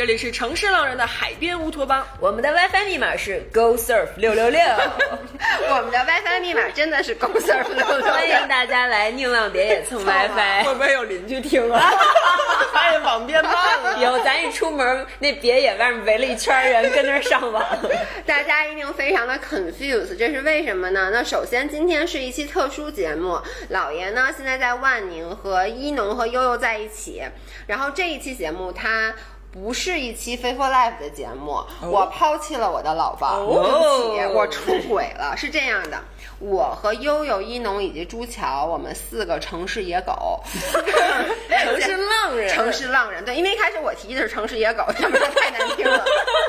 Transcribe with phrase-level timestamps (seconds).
[0.00, 4.58] 这里是城市浪人的海边乌托邦，我们的 WiFi 密码是 Go Surf 六六六，
[5.68, 11.92] 我们的 WiFi 密码真的是 Go Surf 六六六，欢迎大家来宁浪别野蹭 WiFi，会不会有邻居听啊？
[12.72, 17.62] 发现网变慢了，有咱一出门，那别野外面围了一圈人跟那儿上网，
[18.24, 21.10] 大家一定非常的 confused，这是为什么呢？
[21.12, 27.22] 那首先今天是一期特殊节目，老爷呢现在在万宁和一农和悠悠在一起，
[27.66, 29.14] 然后这一期节目他。
[29.52, 35.36] 不是一期 Faithful Life 的节目，我抛弃了我的老婆，对不起，我出轨了。
[35.36, 35.98] 是这样的，
[36.38, 40.40] 我和悠悠、一农以及朱桥，我们四个城市野狗，
[41.62, 43.24] 城市浪人，城市浪人。
[43.24, 46.04] 对，因为一开始我提的是城市野狗，他们说太难听了。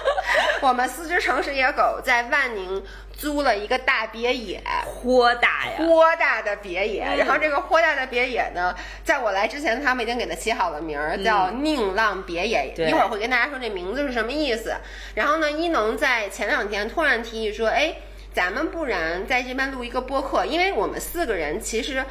[0.61, 2.83] 我们四只城市野狗在万宁。
[3.21, 7.01] 租了一个大别野，豁大呀，豁大的别野。
[7.19, 12.73] 然后这个豁大的别野呢，在我来之前，他们已经给它起好了名儿，叫宁浪别野。
[12.75, 14.73] 一会儿会跟大家说这名字是什么意思。
[15.13, 17.97] 然后呢，一农在前两天突然提议说：“哎，
[18.33, 22.03] 咱们不然在这边录一个播客，因为我们四个人其实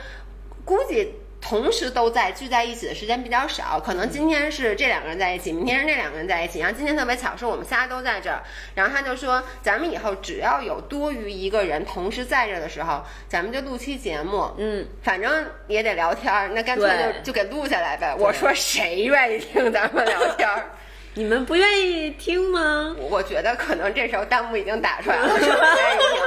[0.64, 8.42] 估计。”同时都在聚在一起的时间比较少，可能今天是这两个人在一起，明天是那两个人在一起，然后今天特别巧是我们仨都在这儿，
[8.74, 16.88] 然后他就说咱们以后只要有多余一个人同时在这的时候，咱们就录期节目，嗯，反正也得聊天儿，那干脆
[17.22, 18.14] 就就给录下来呗。
[18.18, 20.70] 我说谁愿意听咱们聊天儿？
[21.14, 22.94] 你们不愿意听吗？
[22.98, 26.20] 我觉得可能这时候弹幕已经打出来了， 说不愿意听。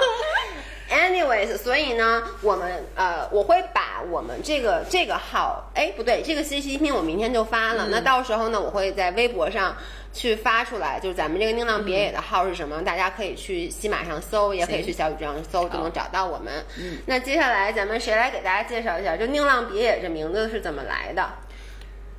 [0.89, 7.87] Anyways，所以呢，我们呃，我会把我们这个这个号，哎，不对，这个信息音频我明天就发了。
[7.89, 9.75] 那到时候呢，我会在微博上
[10.13, 16.53] 去发出来，就是咱们这个宁浪别野的号是什么，大家可以去喜马上搜，也可以去小宇宙上搜，就能找到我们。
[16.77, 21.27] 嗯，那接下来咱们谁来给大家介绍一下，就宁浪别野这名字是怎么来的？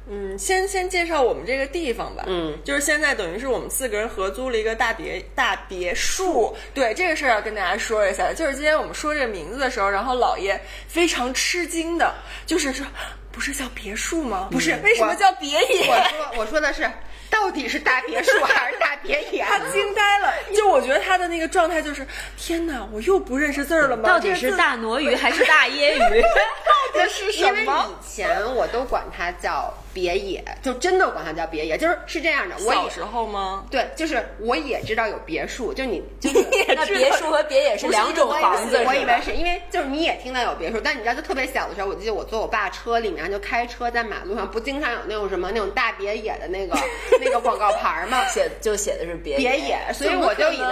[0.08, 2.24] 嗯，先先介绍我们这个地方吧。
[2.26, 6.54] 嗯，就是现在等于是我们四个人合租了一个大别大别墅。
[6.74, 12.14] 对这个事儿要跟大家说一下，就是今天我们说这个名字的时候，然后老爷非常吃惊的，
[12.46, 12.86] 就是说，
[13.32, 14.48] 不是叫别墅吗？
[14.50, 15.88] 不是，为什么叫别野？
[15.88, 16.90] 我说我说的是。
[17.30, 19.42] 到底是大别墅还是大别野？
[19.48, 22.06] 他惊呆了，就我觉得他的那个状态就是，
[22.36, 24.04] 天哪，我又不认识字儿了吗？
[24.06, 26.22] 到底是大挪鱼还是大椰鱼？
[26.64, 27.48] 到底是什么？
[27.58, 32.56] 因为以前我都管它叫别野，就真的管它叫别野，就是是这样的。
[32.66, 33.64] 我小时候吗？
[33.70, 36.44] 对，就是我也知道有别墅，就你， 就是
[36.74, 38.82] 那别墅和别野是两种房子。
[38.84, 46.74] 我以为是因为就是你也听到有别墅，但你知道，就特别小的时候，我记得我坐我爸车里面就开车在马路上，不经常有那种什么那种大别野的那个。
[47.20, 50.66] 那个广告牌吗，写就写的是别野别野，所以我就以为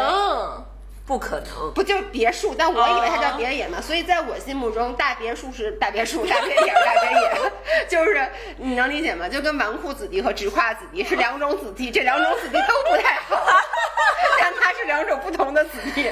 [1.05, 2.55] 不可能，不就是别墅？
[2.57, 8.27] 但我以为它叫别野嘛，所以在我心目中，大别墅是大别墅，大别野 大别野，就是
[8.57, 9.29] 你能理解吗？
[9.29, 13.45] 就跟纨绔子弟和直跨子弟是两种子弟， 这两种子弟都不太好。
[14.39, 16.11] 但它是两种不同的子弟，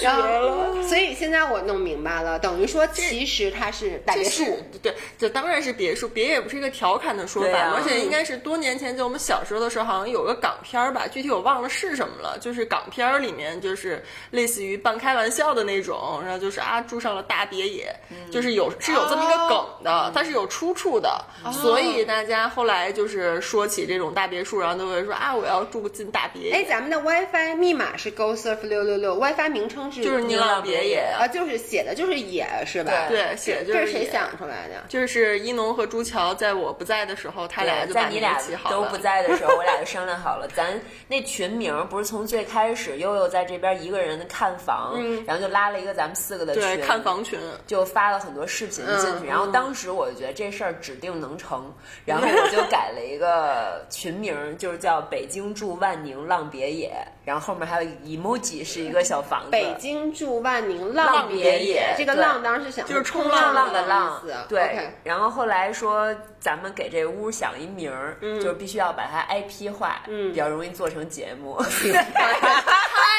[0.00, 17.94] 然后所以现在我弄明白了，等于说其实它是大别墅，对，这当然是别墅，别野不是一个调侃的说法，而且应该是多年前就我们小时候的时候，好像有个港片儿吧，具体我忘了是什么了，就是港片儿里面就是类似于半开玩笑的那种，然后就是啊住上了大别野，
[18.30, 27.52] 就是有是有这么一个梗的，它是有出处的，所以大家后来就是说起这种大别墅，然后都会说啊我要住进大别野，哎，咱们的 WiFi。
[27.62, 31.00] 密码是 Go Surf 六六六，WiFi 名称是就是宁浪别野。
[31.16, 33.06] 啊，就是写的就是野是吧？
[33.08, 34.82] 对，写的就是这是谁想出来的？
[34.88, 44.94] 就是一农和朱桥在我不在的时候，他俩就在你俩起好都不在的时候，我俩就商量好了，咱那群名不是从最开始悠悠在这边一个人看房，
[45.26, 49.26] 然后就拉了一个咱们四个的群，看房群，就发了很多视频进去。
[49.26, 51.72] 然后当时我就觉得这事儿指定能成，
[52.04, 56.92] 然后我就改了一个群名，就是叫北京住万宁浪别野。
[57.24, 59.50] 然后后面还有 emoji 是一个小房子。
[59.50, 64.22] 北京住万宁浪别野，这个浪当时想就是冲浪浪的浪。
[64.48, 64.90] 对。
[65.04, 71.62] 然后后来说咱们给这屋想一名儿，就是必须要把它 IP 化，比较容易做成节目。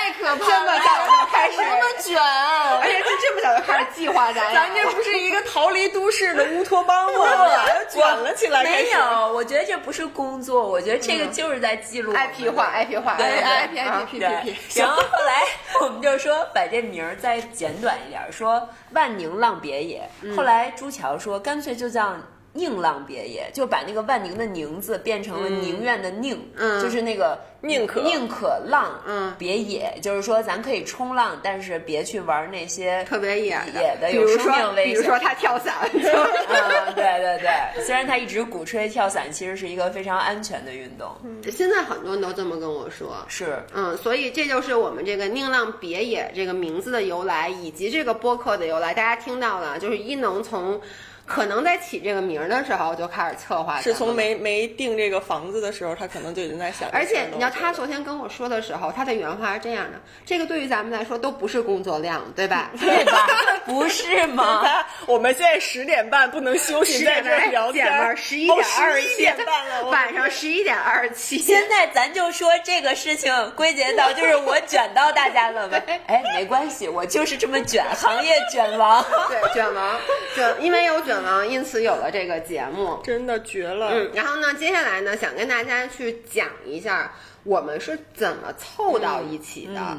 [0.03, 0.37] 太可怕了！
[0.37, 2.19] 这么早就开始，这么卷，
[2.81, 4.53] 而且是这么早就开始计划咱。
[4.53, 7.25] 咱这不是一个逃离都市的乌托邦吗？
[7.89, 8.63] 卷了起来。
[8.63, 14.19] 没有，我觉得这不是工作，我觉得这个就是在记录 IP 化，IP 化，对 IP P。
[14.79, 15.43] 然后后来
[15.81, 20.09] 我们就说把这名儿再简短一点，说万宁浪别野。
[20.35, 22.15] 后来朱桥说干脆就叫。
[22.53, 28.01] 宁浪别野，就把那个万宁的宁字变成了宁愿的宁，嗯就是那个宁可。
[28.01, 29.33] 宁可浪，嗯。
[29.39, 34.93] 别野，就是说咱可以冲浪，但是别去玩那些特别野野的比如有生命说，危险。
[34.93, 41.09] 比如说他跳伞， 嗯，对对对，虽然他一直鼓吹跳伞其实是一个非常安全的运动，
[41.51, 43.17] 现在很多人都这么跟我说。
[43.27, 43.63] 是。
[43.73, 48.93] 嗯，所以这就是我们这个“宁浪别野”这个名字的由来，以及这个播客的由来。
[48.93, 50.79] 大家听到了，就是一能从
[51.25, 54.13] 可能在起这个名儿的时候就开始策划，是从。
[54.13, 56.87] 没没定这个房子的时候，他可能就已经在想。
[56.91, 62.69] 而且你知道，他昨天跟我说的时候，他的原话是这样的：这个对于咱们来说都不是工作量，对吧？
[62.79, 63.27] 对吧？
[63.65, 64.61] 不是吗？
[64.63, 71.39] 得我们现在十点半不能休息，十在这儿点半，聊天十一点二十一七，点半了，我晚上十一点二十七。
[71.39, 75.81] 现在咱就说这个事情归结到就是我卷到大家了呗？
[76.05, 79.03] 哎，没关系，我就是这么卷，行业卷王。
[79.27, 79.99] 对，卷王，
[80.35, 82.99] 卷，因为有卷王，因此有了这个节目。
[83.03, 83.89] 真的绝了。
[83.91, 87.11] 嗯，然后呢，接下来呢，想跟大家去讲一下
[87.43, 89.97] 我们是怎么凑到一起的。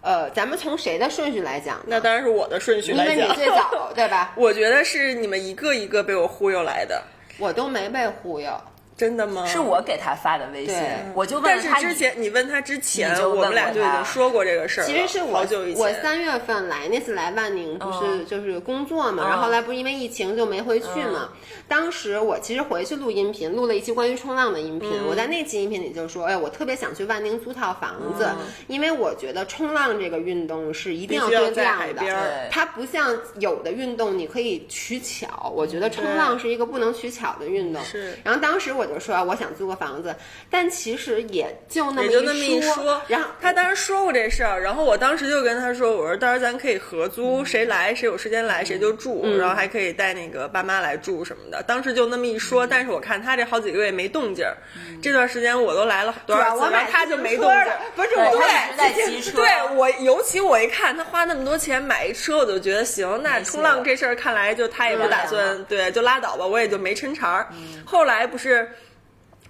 [0.00, 1.80] 呃，咱们从谁的顺序来讲？
[1.86, 3.14] 那当然是我的顺序因来讲。
[3.16, 4.32] 因为你最早， 对吧？
[4.36, 7.02] 我觉得是你们一个一个被我忽悠来的，
[7.38, 8.52] 我都没被忽悠。
[8.96, 9.44] 真的吗？
[9.46, 10.76] 是我给他发的微信，
[11.14, 14.88] 我就问但是之前你问他之前，就我们俩就已经说过这个事儿了。
[14.88, 21.30] 其实是我好久以前，我三月份来那次来万宁，不是就是工作嘛，然后后来不是因为疫情就没回去嘛。
[21.66, 24.90] 当时我其实回去录音频，录了一期关于冲浪的音频。
[25.08, 28.28] 我在那期音频里就说，哎，我特别想去万宁租套房子，
[28.68, 32.14] 因为我觉得冲浪这个运动是一定要对量的在海边。
[32.50, 37.82] 它不像有的运动你可以取巧，我觉得冲浪是一个不能取巧的运动。
[37.84, 40.14] 是然后当时我就说我想租个房子，
[40.50, 51.62] 但其实也就那么也就那么一说说，然后他当时说过这事儿，然后我当时就跟他说，我说到时候咱可以合租，谁来谁有时间来谁就住，嗯然后还可以带那个爸妈来住什么的。
[51.62, 54.56] 当时就那么一说，但是我看他这好几个月没动静儿，
[55.02, 57.78] 这段时间我都来了多少次，我买然后他就没动静儿。
[57.96, 58.38] 不是我
[58.76, 67.48] 他一直在骑车 对我，尤其我一看他花那么多钱买一车，我就觉得行，那冲浪这事儿看来就他也不打算，对，就拉倒吧，我也就没抻茬儿。
[67.84, 68.68] 后来不是。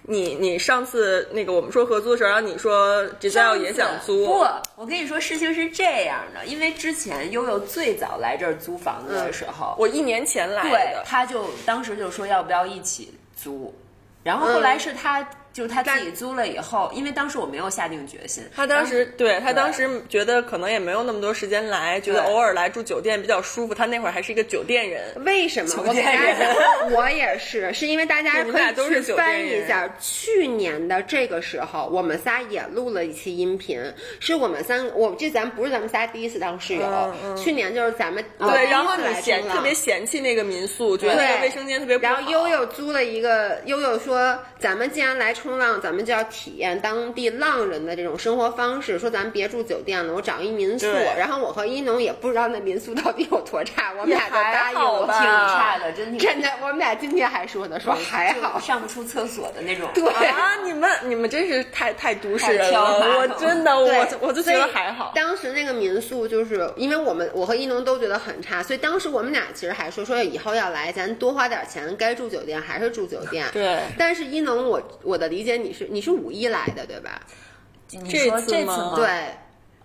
[0.07, 13.73] 你你上次那个我们说合租的时候，然后你说 Giselle 也想租，不，我跟你说事情是这样的，因为之前悠悠最早来这儿租房子的时候，我一年前来对的，，他就当时就说要不要一起租，
[14.23, 15.27] 然后后来是他。
[15.55, 23.73] 就是他自己租了以后，因为当时我没有下定决心，他当时对他当时觉得可能也没有那么多时间来，觉得偶尔来住酒店比较舒服。
[23.73, 25.75] 他那会儿还是一个酒店人，为什么？
[25.77, 33.81] 我给大家店人讲， 我也是，是因为大家可以去俩都是酒店翻一下去年的这个时候，我们仨也录了一期音频，
[34.19, 42.13] 是我们三，我这咱不是咱们仨第一次当室友，去年就是咱们对，然后你嫌特别嫌弃那个民宿，觉得那个卫生间特别不好。
[42.13, 48.99] 然后悠悠租了一个，悠悠说，咱们既然来冲浪，咱们就要体验当地浪人的这种生活方式。
[48.99, 50.87] 说咱们别住酒店了，我找一民宿。
[51.17, 55.05] 然后我和一农也不知道那民宿到底有多差，我们俩就答应了。
[55.05, 58.59] 挺差的，真挺真的，我们俩今天还说呢，说还好。
[58.59, 59.87] 上不出厕所的那种。
[59.93, 65.13] 对啊，你们你们真是太太都市人了，我真的我我就觉得还好。
[65.15, 73.45] 当时那个民宿就是因为我们我和一农都觉得很差，所以当时我们俩其实还说说以后要来，咱多花点钱，该住酒店还是住酒店。
[73.53, 77.21] 对但是一农，我我的理解你是你是五一来的对吧？
[77.89, 78.93] 这次这次吗？
[78.95, 79.35] 对。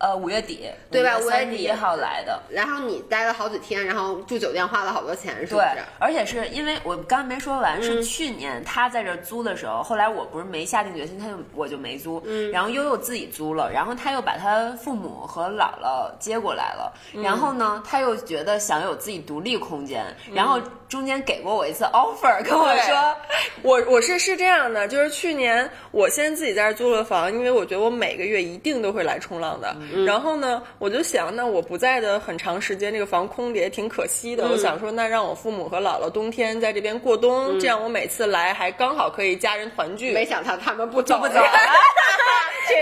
[0.01, 1.19] 呃，五月底，对吧？
[1.19, 2.41] 五五月底一号来的。
[2.49, 16.91] 然后你待了好几天，然后住酒店花了好多钱，是不对是？，而且是因为我刚没说完，是去年他在这儿租的时候，后来我不是没下定决心，他就我就没租，然后悠悠自己租了，然后他又把他父母和姥姥接过来了，
[17.23, 20.03] 然后呢，他又觉得想有自己独立空间，
[20.33, 23.17] 然后中间给过我一次 offer， 跟我说，
[23.61, 29.77] 我我是是这样的，就是去年我先自己在这儿租了房，因为我觉得我每个月一定都会来冲浪的。
[30.07, 34.49] 然后呢，我就想，那我不在的很长时间，这个房空着也挺可惜的。
[34.49, 40.13] 我想说，那让我父母和姥姥冬天在这边过冬，这样我每次来还刚好可以家人团聚。
[40.13, 41.35] 没想到他们不走不走，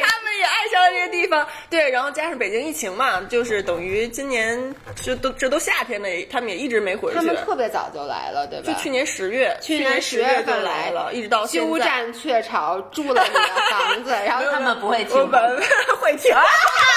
[0.02, 1.46] 他们也爱上了这个地方。
[1.70, 7.16] 对，然后加上北京疫情嘛，就是等于今年这都这都夏天了，他们也一直没回去。
[7.16, 8.72] 他们特别早就来了，对吧？
[8.72, 11.68] 就去年十月，去年十月份来了，一直到现在。
[11.68, 15.40] 鸠占鹊巢，住了你的房子， 然后他们不会听我本
[16.00, 16.34] 会听。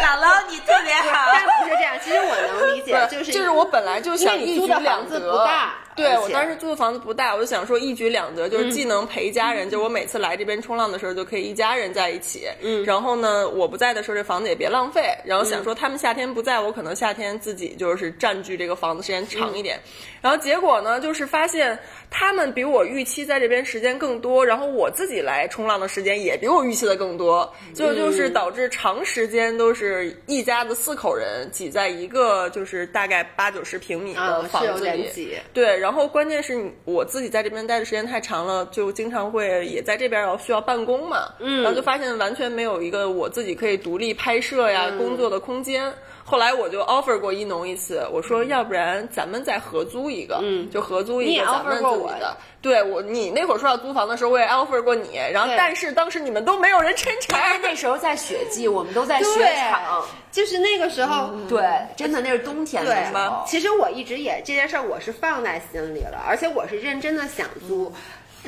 [0.00, 12.48] 姥姥你特别好，但不是这样，其实我能理解，就是就是我本来就想一举两租的房子不得大，对我当时租的房子不大，我就想说一举两得，就是既能陪家人，就我每次来这边冲浪的时候就可以一家人在一起。
[12.62, 15.14] 嗯，然后呢，我不在的时候这房子也别浪费。
[15.24, 19.78] 然后想说他们夏天不在，我可能夏天自己就是占据这个房子时间长一点。
[20.22, 29.81] 然后结果呢，就是发现他们比我预期在这边时间更多，然后我自己来冲浪的时间也比我预期的更多，就就是导致长时间都是
[30.26, 35.36] 一家子四口人挤在一个就是大概八九十平米的房子里。
[35.52, 45.92] 对，然后关键是我自己在这边待的时间太长了，就经常会也在这边要需要办公嘛，嗯，然后就发现完全没有一个我自己可以独立拍摄呀、工作的空间。
[46.24, 52.36] 后来我就 offer 过一农一次，我说要不然咱们再合租一个，嗯，就合租一个 offer 过我的。
[52.60, 57.58] 对我，你那会儿说要租房的时候，我也 offer 过你，然后但是当时你们都没有人抻柴。
[57.60, 63.42] 那时候在雪季，我们都在雪场，就是那个时候，对，真的那是冬天的时候。
[63.46, 67.92] 其实我一直也这件事儿我是放在心里了，而且我是认真的想租。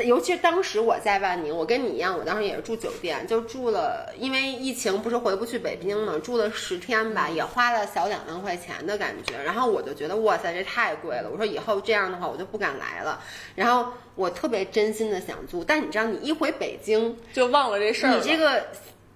[0.02, 9.40] 尤其是当时我在万宁，我跟你一样，我当时也是住酒店，就住了，因为疫情不是回不去北京嘛，住了十天吧，也花了小两万块钱的感觉。
[9.42, 13.22] 然后我就觉得哇塞，这太贵了，我说以后这样的话我就不敢来了。
[13.54, 18.66] 然后我特别真心的想租，但你知道，你一回北京就忘了这事儿，你这个。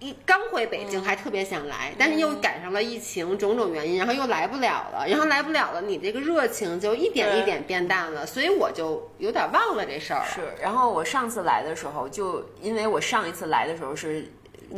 [0.01, 10.27] 一刚回北京还特别想来，但是又赶上了疫情种种原因，然后又来不了了，然后来不了了，你这个热情就一点一点变淡了，所以我就有点忘了这事儿了。
[10.33, 14.31] 是，然后我上次来的时候，就因为我上一次来的时候是。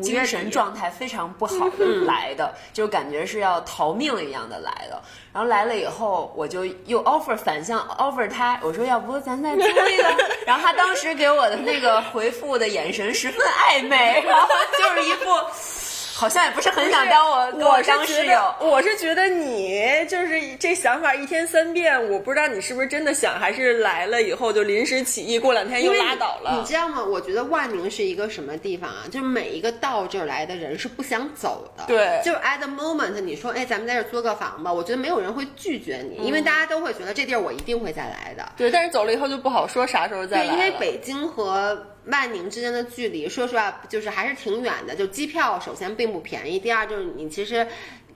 [0.03, 5.01] 精神状态非常不好的来的，就感觉是要逃命一样的来的。
[5.33, 10.15] 然后来了以后，我就又 offer 反向 offer 他，我说要不咱再租一个。
[10.47, 15.29] 然后他当时给我的那个回复的眼神十分暧昧，然后就是一副。
[16.21, 18.55] 好像也不是很想当我，我当室友。
[18.61, 26.59] 我是觉得你就是这想法一天三变，我不知道你是不是真的想，还是来了以后就临时起意，过两天又拉倒了。
[26.59, 27.03] 你知道吗？
[27.03, 29.05] 我觉得万宁是一个什么地方啊？
[29.11, 31.85] 就是每一个到这儿来的人是不想走的。
[31.87, 38.47] 对，就是 at the moment，你说，哎，咱们在这租个房吧，我觉得没有人会拒绝你，因为大家都会觉得这地儿我一定会再来的。
[38.59, 40.47] 对，但是走了以后就不好说啥时候再来。
[40.47, 41.83] 对，因为北京和。
[42.11, 44.95] 万宁之间的距离，说实话，就是还是挺远的。
[44.95, 46.59] 就机票，首先并不便宜。
[46.59, 47.67] 第二，就是你其实。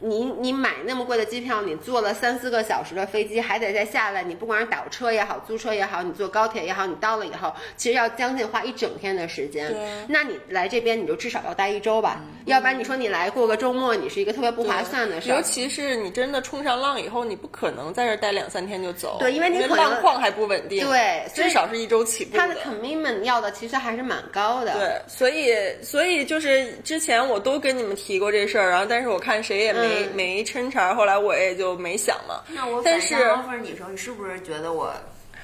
[0.04, 4.22] 你你买那么贵的机票，你坐了三四个小时的飞机，还得再下来。
[4.22, 9.74] 你不管是倒车也好，租车也好，你坐高铁也好，你到了以后，其实要将近花一整天的时间。
[10.06, 12.20] 那你来这边，你就至少要待一周吧。
[12.44, 15.36] 要不然你说你来过个周末，你是一个特别不划算的事儿。
[15.36, 19.16] 尤其是你真的冲上浪以后，你不可能在这待两三天就走。
[19.20, 20.86] 对，因为你浪况还不稳定。
[20.86, 22.36] 对，至少是一周起步。
[22.36, 24.74] 他的 commitment 要的其实还是蛮高的。
[24.74, 30.94] 对，所以所以就是之前我都跟你们提过这事儿，然后但是我看谁也没没没抻。
[30.94, 32.44] 后来我也就没想了。
[32.48, 34.92] 那我但是 offer 你时候，你是不是觉得我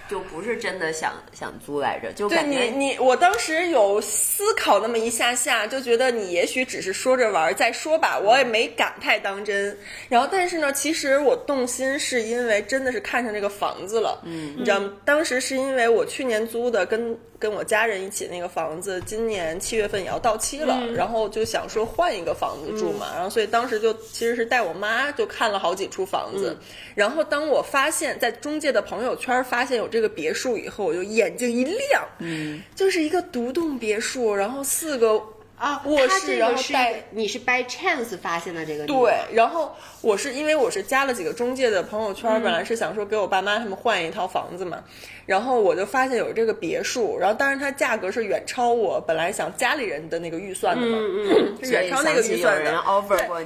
[0.09, 2.13] 就不是真的想想租来着？
[2.13, 9.77] 就感觉你，我当时有思考那么一下下，就觉得你也许只是说着玩，再说吧，我也没敢太当真。
[10.09, 14.21] 然后，但是呢，其实我动心是因为真的是看上这个房子了。
[14.25, 14.93] 嗯，你知道吗？
[15.05, 17.17] 当时是因为我去年租的跟。
[17.41, 26.55] 跟我家人一起那个房子，今年七月份也要到期了，然后就想说换一个房子住嘛，然后所以当时就其实是带我妈就看了好几处房子，
[26.95, 35.21] 然后当我发现，在中介的朋友圈发现有这个别墅以后，我就眼睛一亮，嗯，就是一个独栋别墅，然后四个。
[35.61, 44.83] 啊，卧室，然后带你是 by chance 发现的这个对，然后我是因为我是加了几个中介的朋友圈，本来是想说给我爸妈他们换一套房子嘛，
[45.27, 52.73] 然后我就发现有这个别墅，然后当然它价格是远超我本来想家里人的那个预算的嘛，嗯嗯，远超那个预算的。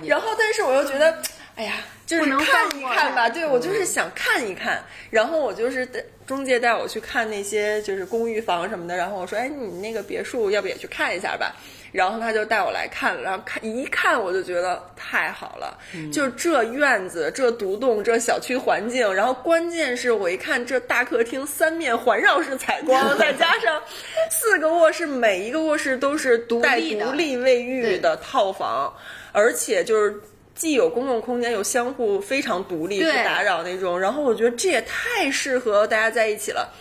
[0.07, 1.19] 然后但是我又觉得，
[1.57, 4.81] 哎呀，就是看一看吧，对我就是想看一看，
[5.11, 5.85] 然后我就是
[6.25, 11.53] 中介带我去看那些就是公寓房什么的，然后我说，哎，你那个别墅要不也去看一下吧？
[11.95, 15.79] 然后他就带我来看了，然后看一看我就觉得太好了，
[16.13, 23.81] 就这院子、这独栋、这小区环境，然后关键是我一看这大客厅三面环绕式采光， 再加上
[24.29, 28.93] 四个卧室，每一个卧室都是带独立卫浴的套房，
[29.31, 30.21] 而且就是
[30.53, 36.75] 既有公共空间，又相互非常独立不打扰那种，然后我觉得这也太适合大家在一起了。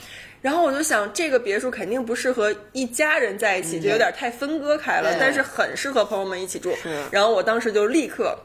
[0.44, 5.16] 然后我就想，这个别墅肯定不适合一家人在一起，就有点太分割开了。
[5.18, 6.76] 但是很适合朋友们一起住。
[7.10, 8.38] 然后我当时就立刻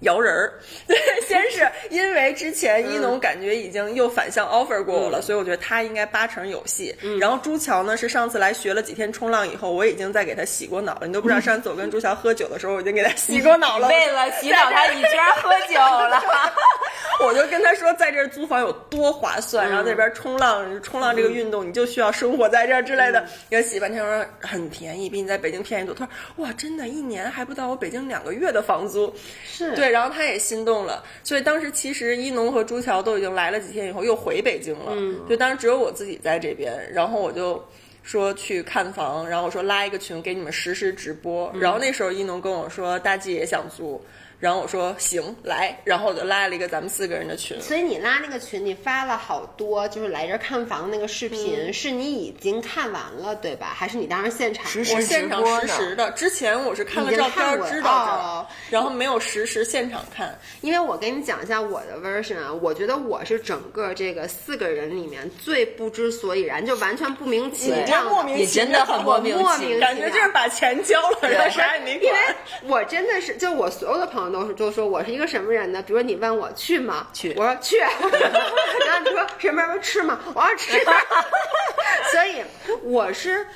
[0.00, 0.52] 摇人儿。
[0.86, 0.96] 对，
[1.26, 6.94] 先是因为之前一农感觉已经又反向 offer 过我了，所以我觉得他应该八成有戏。
[7.20, 11.06] 然后朱桥呢，是上次来学了几天冲浪以后，我已经在给他洗过脑了。
[11.06, 13.88] 你都不知道，上次我跟朱桥喝酒的时候，我已经给他洗过脑了。
[13.88, 16.22] 为了洗脑他，你居然喝酒了。
[17.22, 23.24] 我就跟他说，在这儿租房有多划算，然后那边冲浪，冲浪这个运动你就需要生活在这儿之类的。
[23.50, 25.94] 要洗半天说很便宜，比你在北京便宜多。
[25.94, 29.14] 他说哇，真的，一年还不到我北京两个月的房租。
[29.46, 31.04] 是对，然后他也心动了。
[31.22, 37.62] 所以当时其实一农和朱桥都已经来了几天以后又回北京了，嗯，就当时只有我自己在这边，然后我就。
[38.06, 43.98] 说去看房，然后我说拉一个群给你们实时直播，然后那时候一农跟我说大 G 也想租。
[44.44, 47.58] 然后我说行，来，然后我就拉了一个咱们四个人的群。
[47.62, 53.72] 所以你拉那个群，你发了好多，就是来这看房那个视频，是你已经看完了，对吧？
[53.74, 54.66] 还是你当时现场？
[54.76, 56.10] 我现场实时的。
[56.10, 60.38] 之前我是看了照片知道这，然后没有实时现场看。
[60.60, 72.04] 因为我跟你讲一下我的 version 啊，我觉得我是整个这个四个人里面最不知所以然，就完全不明其妙，莫名其妙，莫名其妙，感觉就是把钱交了，然后啥也没管。
[72.04, 72.18] 因为
[72.64, 74.33] 我真的是，就我所有的朋友。
[74.34, 75.80] 都是都说我是一个什么人呢？
[75.80, 77.06] 比如你问我去吗？
[77.12, 77.78] 去，我说去。
[78.84, 80.18] 然后你说什么什么吃吗？
[80.34, 80.72] 我要吃。
[82.10, 82.42] 所以
[82.82, 83.46] 我是，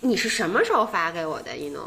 [0.00, 1.56] 你是什么时候发给我的？
[1.56, 1.82] 一农？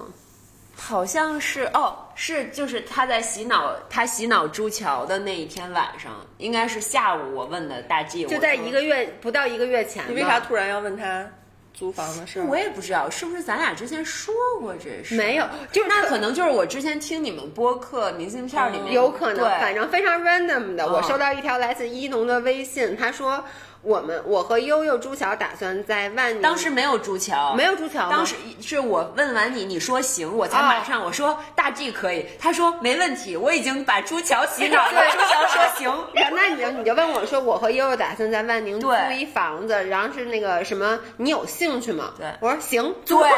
[0.76, 10.04] 好像是哦，是就是他在洗脑，他洗脑朱桥的那一天晚上，应该是下午我问的大 G，就在一个月不到一个月前。
[10.10, 11.30] 你为啥突然要问他？
[11.74, 15.16] 租房的事，我也不知道是不是咱俩之前说过这事。
[15.16, 20.88] 没有，就是那可能就是我之前听你们播客明信片里面有可能，反正非常 random 的。
[20.88, 23.44] 我收到一条来自一农的微信，他说。
[23.82, 42.14] 我们我和悠悠朱桥打算在万宁，当时没有朱桥，没有朱桥，当时是我问完你，你说行，我才马上我说大 G 可以，他说没问题，我已经把朱桥洗脑了， 朱桥说行， 那你就你就问我说我和悠悠打算在万宁租一房子，然后是那个什么，你有兴趣吗？
[42.18, 43.30] 对，我说行，对对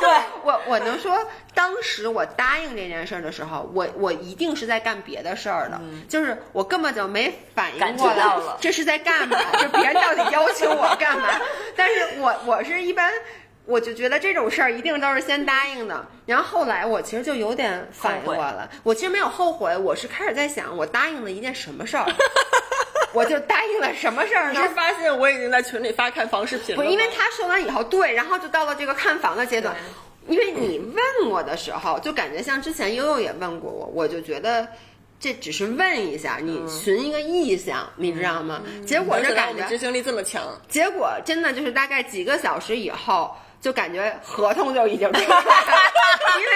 [0.00, 0.08] 对，
[0.44, 1.18] 我我能说。
[1.52, 8.24] 当时我答应这件事儿的时候，我我一定是在干别的事儿的，就是我根本就没反应过来
[8.60, 11.28] 这是在干嘛，就别人到底要求我干嘛。
[11.76, 13.12] 但是我我是一般，
[13.64, 18.70] 我就觉得这种事儿一定都是先答应的，然后后来我其实就有点反应过来了。
[18.82, 22.06] 我其实没有后悔，我是开始在想，我答应了一件什么事儿，
[23.14, 24.62] 我就答应了什么事儿呢？
[24.62, 29.74] 是发现我已经在群里发看房视频了，不，因为他说完以后，对，然后就到了这个看房的阶段。
[30.28, 34.68] 因为你问我的时候，就感觉像之前悠悠也问过我，我就觉得
[35.20, 38.62] 这只是问一下，你寻一个意向，你知道吗？
[38.86, 45.42] 结果这感觉执行力这么强，结果真的就是大概几个小时以后，就感觉合同就已经 出来了，
[46.40, 46.50] 因为。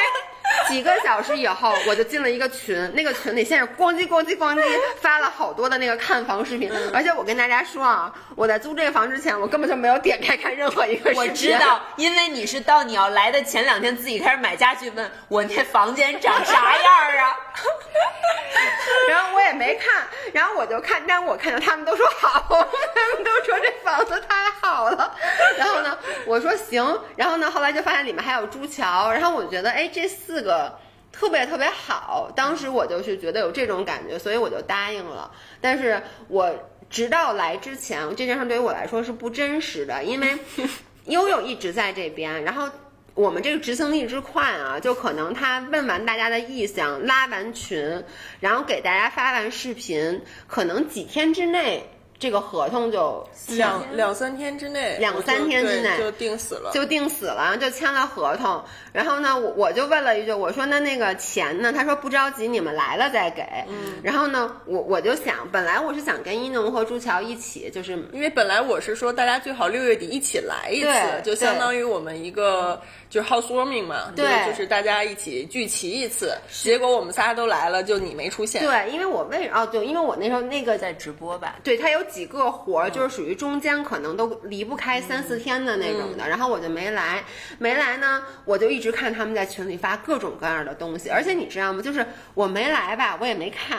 [0.68, 4.62] 几个小时以后，我就进了一个群，那个群里先是咣叽咣叽咣叽
[5.00, 11.22] 发了好多的那个看房视频，而且我跟大家说啊，我在租这个房之前，我根本就没有点开看任何一个视频。
[11.22, 17.36] 我知道，因为你是到你要来的前两天自己开始买家具，问我那房间长啥样啊，
[19.08, 25.14] 然后我也没看，然后我就看，但我看到他们都说好，他们都说这房子太好了，
[25.58, 30.78] 然后呢，我说行，然后呢，后来就发现里面还有朱桥，然后我觉得，哎，这四个。
[31.16, 35.30] 特别特别好，当时我就是觉得有这种感觉，所以我就答应了。
[35.60, 36.52] 但是我
[36.90, 40.36] 直到来之前，这件事对于我来说是不真实的，因为
[41.06, 42.68] 悠悠一直在这边，然后
[43.14, 48.02] 我们这个执行力之快啊，就可能他问完大家的意向，拉完群，
[48.40, 51.88] 然后给大家发完视频，可能几天之内。
[52.18, 58.62] 这个合同就两两三天之内，两三天之内就定死了，就定死了，就签了合同。
[58.92, 61.72] 然后呢，我我就问了一句，我说那那个钱呢？
[61.72, 63.42] 他说不着急，你们来了再给。
[63.68, 64.00] 嗯。
[64.02, 70.88] 然后呢，我我就想，本来我是想跟一农和朱桥一起，就是因为本来我是说大家最好六月底一起来一次，
[71.22, 72.80] 就相当于我们一个。
[73.14, 76.36] 就是 housewarming 嘛，对，就是大家一起聚齐一次。
[76.50, 78.60] 结果我们仨都来了，就你没出现。
[78.60, 81.60] 对，因为我为哦，对，因为我那时候那个在直播吧。
[81.62, 87.22] 对他有几个活儿，就是属于中间可能都离不开三四天的那种的，然后我就没来。
[87.60, 91.80] 没来呢，我就一直看他们在群里发各种各样的东西，而且你知道吗？
[91.80, 93.78] 就是我没来吧，我也没看。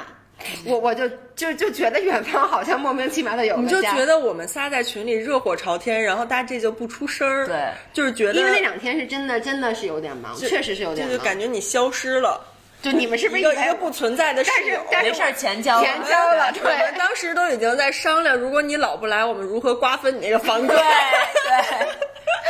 [0.65, 12.39] 我我就就就觉得远方好像莫名其妙的有，你就觉得我们仨在群里热火朝天，然后大家这就不出声儿，对，就是觉得因为那两天是真的真的是有点忙，确实是有点忙，就感觉你消失了，
[12.81, 14.79] 就你们是不是一个一个不存在的室友？
[15.01, 20.67] 没事儿，钱交钱交了，我们当时都已经在商量，如果你老不来，我们如何瓜分你那个房子？
[20.67, 21.87] 对对。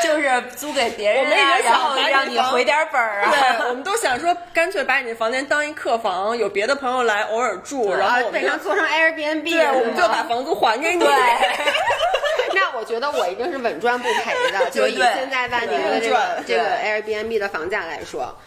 [0.03, 3.31] 就是租给别人，我们已经想让你回点本儿啊。
[3.59, 10.99] 对，我们都想说，干脆把你的房间当一客房，有别的朋友来偶尔住，然后我们就做成 Airbnb，对，我们就把房租还给你。
[10.99, 11.09] 对，
[12.53, 18.37] 那我觉得我一定是稳赚不赔的，就以现在万宁的这个这个 Airbnb 的房价来说。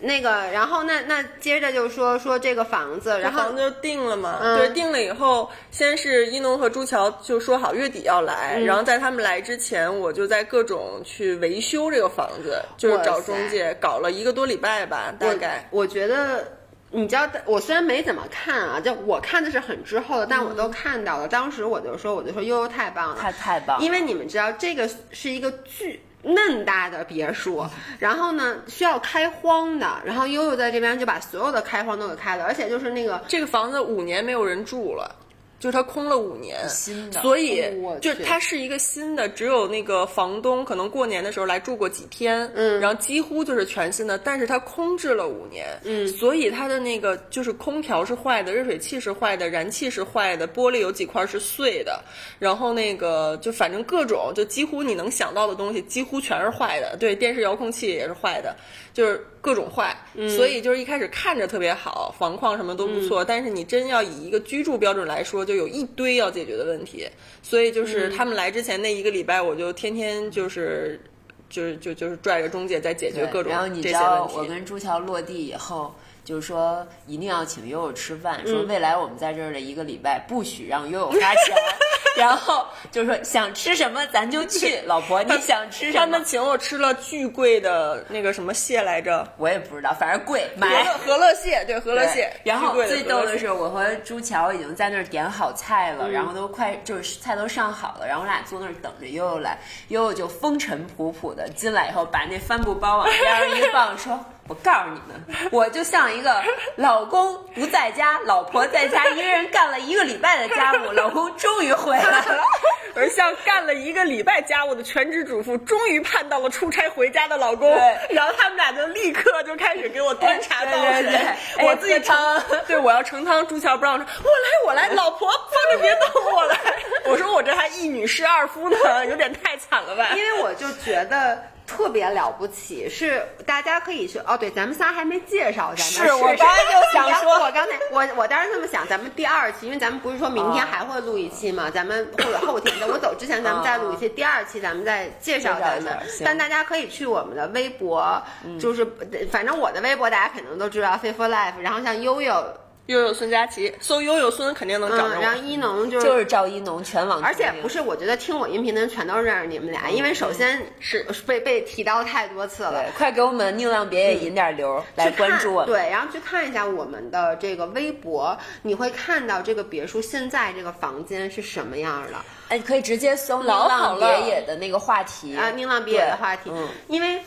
[0.00, 4.38] 那个，然后那那接着就说说这个房子，然后房子就定了嘛。
[4.40, 15.68] 嗯对，定了以后，先是一农和朱桥就说好月底要来，嗯然后在他们来之前，我就在各种去维修这个房子，就是找中介，搞了一个多礼拜吧，大概。
[15.70, 16.44] 我觉得。
[16.90, 21.28] 你知道，我虽然没怎么看啊，就我看的是很之后的，但我都看到了。
[21.28, 27.64] 当时我就说，我就说悠悠太棒了，太太棒了因为你们知道，这个是一个巨嫩大的别墅，
[27.98, 35.14] 然后呢需要开荒的，然后悠悠在这边就把所有的开荒都给开了，而且就是那个这个房子五年没有人住了。
[35.58, 37.20] 就是它空了五年，新的。
[37.20, 37.62] 所以
[38.00, 42.80] 就是它是一个新的，只有那个房东可能过年的时候来住过几天，嗯。
[42.80, 46.06] 然后几乎就是全新的，但是它空置了五年，嗯。
[46.08, 52.02] 所以它的那个就是空调是坏的，热水器是坏的，燃气是坏的，玻璃有几块是碎的，
[52.38, 58.54] 然后那个就反正各种就几乎你能想到的东西几乎全是坏的，对，电视遥控器也是坏的，
[58.94, 60.28] 就是各种坏，嗯。
[60.36, 63.08] 所以就是一开始看着特别好，房况什么都不嗯。
[63.08, 67.08] 错，但是你真要以一个居住标准来说，就有一堆要解决的问题。
[67.42, 71.00] 所以嗯就是他们来之前那一个礼拜，我就天天就是
[71.48, 74.38] 就是就就是拽着中介在解决各种然后你这些知道，问题。
[74.38, 75.94] 我跟朱桥落地以后，
[76.28, 81.56] 就是说一定要请悠悠吃饭，嗯说未来我们在这儿的一个礼拜不许让悠悠花钱，
[82.18, 86.22] 然后就是说想吃什么咱就去， 老婆你想吃什么他们？
[86.22, 90.84] 请我吃了巨贵的那个什么蟹来着，我也不知道，反正贵，和买。
[90.84, 92.30] 乐和乐蟹，对和乐蟹。
[92.44, 104.22] 然后最逗的是，我和朱乔已经在那儿点好菜嗯了，然后都快就是菜都上好了，然后我俩坐那儿等着悠悠来，悠悠就风尘仆仆的进来以后，把那帆布包往边上一放，说。
[104.48, 106.42] 我告诉你们， 我就像一个
[106.76, 112.42] 老公不在家，老婆在家，一个人干了一个礼拜的家务，老公终于回来了。
[112.96, 121.20] 而像干了一个礼拜家务的全职主妇，终于盼到了出差回家的老公，对然后他们俩就立刻就开始给我端茶倒水，
[121.62, 126.58] 我自己哎盛对我要盛汤，朱桥不让我说，我来我来，老婆放着别动我来，
[127.04, 130.08] 我说我这还一女侍二夫呢，有点太惨了吧？
[130.16, 137.28] 因为我就觉得特别了不起，是大家可以去哦，对，咱们仨还没介绍咱们，是我刚才就想说。
[137.44, 145.96] 我刚才我我当时这么想，咱们第二期，因为咱们不是说明天还会录一期嘛，咱们或者后天，在 我走之前咱们再录一期，第二期咱们再介绍咱们。
[146.24, 148.20] 但大家可以去我们的微博，
[148.58, 148.84] 就是
[149.30, 152.44] 反正我的微博大家肯定都知道 f a i for Life，然后像悠悠，
[152.88, 155.44] 悠悠孙佳琪，搜悠悠孙肯定能找着嗯，然后我。
[155.44, 162.90] 一农就是就是赵一农全网，而且不是，我觉得听我音频的人全都认识你们俩，因为首先是被被提到太多次了对，。
[162.96, 165.66] 快给我们宁浪别野引点流、来关注我们。
[165.66, 172.14] 对，然后去看一下我们的这个微博，你会看到这个别墅现在这个房间是什么样的
[172.48, 175.50] 哎，可以直接搜宁浪别野的那个话题啊？
[175.50, 177.22] 宁浪别野的话题，嗯因为。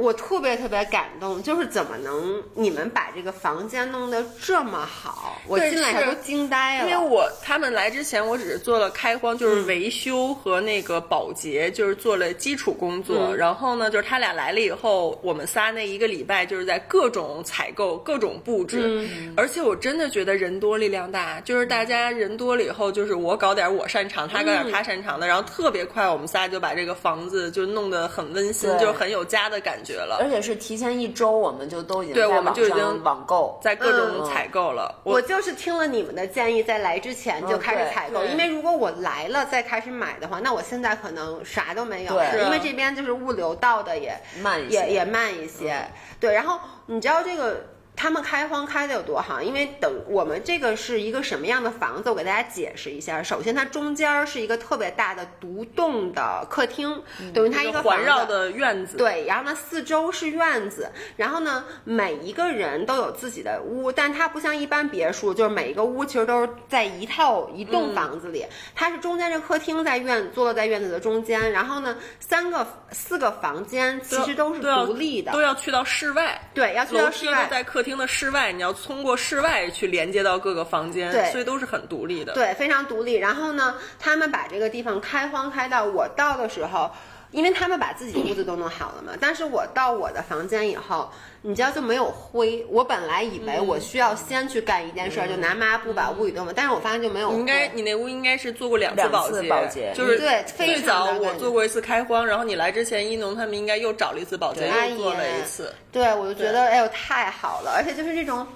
[0.00, 6.88] 我特别特别感动，就是怎么能你们把这个房间弄得这么好，我进来都惊呆了。
[6.88, 13.28] 因为我他们来之前，我只是做了开荒，就是维修和那个保洁，就是做了基础工作。
[13.28, 18.80] 嗯然后呢，就是他俩来了以后，我们仨那一个礼拜就是在各种采购、各种布置。
[18.82, 30.18] 嗯而且我真的觉得人多力量大，就是大家人多了以后，就是我搞点我擅长，他搞点他擅长的，然后特别快，我们仨就把这个房子就弄得很温馨，对就很有家的感觉了。
[30.20, 33.58] 而且是提前一周，我们就都已经对在我们就已经网上网购。
[33.62, 45.86] 在各种嗯采购了，我就是听了你们的建议，在来之前就开始采购，嗯因为如果我来了再开始买的话，那我现在可能啥都没有，对因为这边就是物流到的也慢一些也也慢一些。
[46.18, 47.64] 对，然后你知道这个。
[48.00, 49.42] 他们开荒开的有多好？
[49.42, 53.22] 因为等我们这个是一个什么样的房子，我给大家解释一下。
[53.22, 57.02] 首先，它中间是一个特别大的独栋的客厅，
[57.34, 76.40] 等于它一个环绕的院子，对，然后呢，四周是院子，然后呢，每一个人都有自己的屋，但它不像一般别墅，就是每一个屋其实都是在一套一栋房子里，它是中间这客厅在院坐落在院子的中间，然后呢，三个四个房间其实都是独立的，都要去到室外。
[76.54, 77.46] 对，要去到室外。
[77.50, 82.32] 在客厅的室外，你要通过室外去连接到各个房间，对所以都是很独立的。
[82.32, 83.14] 对，非常独立。
[83.14, 86.90] 然后呢，他们把这个地方开荒开到我到的时候，
[87.30, 89.12] 因为他们把自己屋子都弄好了嘛。
[89.20, 91.10] 但是我到我的房间以后，
[91.42, 92.64] 你知道就没有灰。
[92.68, 97.36] 我本来以为我需要先去干一件事儿，就拿抹布把屋里弄完，但是我发现就没有灰。
[97.36, 105.74] 应该，你那屋应该是做过两次保洁，保洁就是对最早我做过一次开荒，然后你来之前，一农他们应该又找了一次保洁，哎又做了一次。
[105.92, 108.46] 对，我就觉得哎呦太好了，而且就是这种。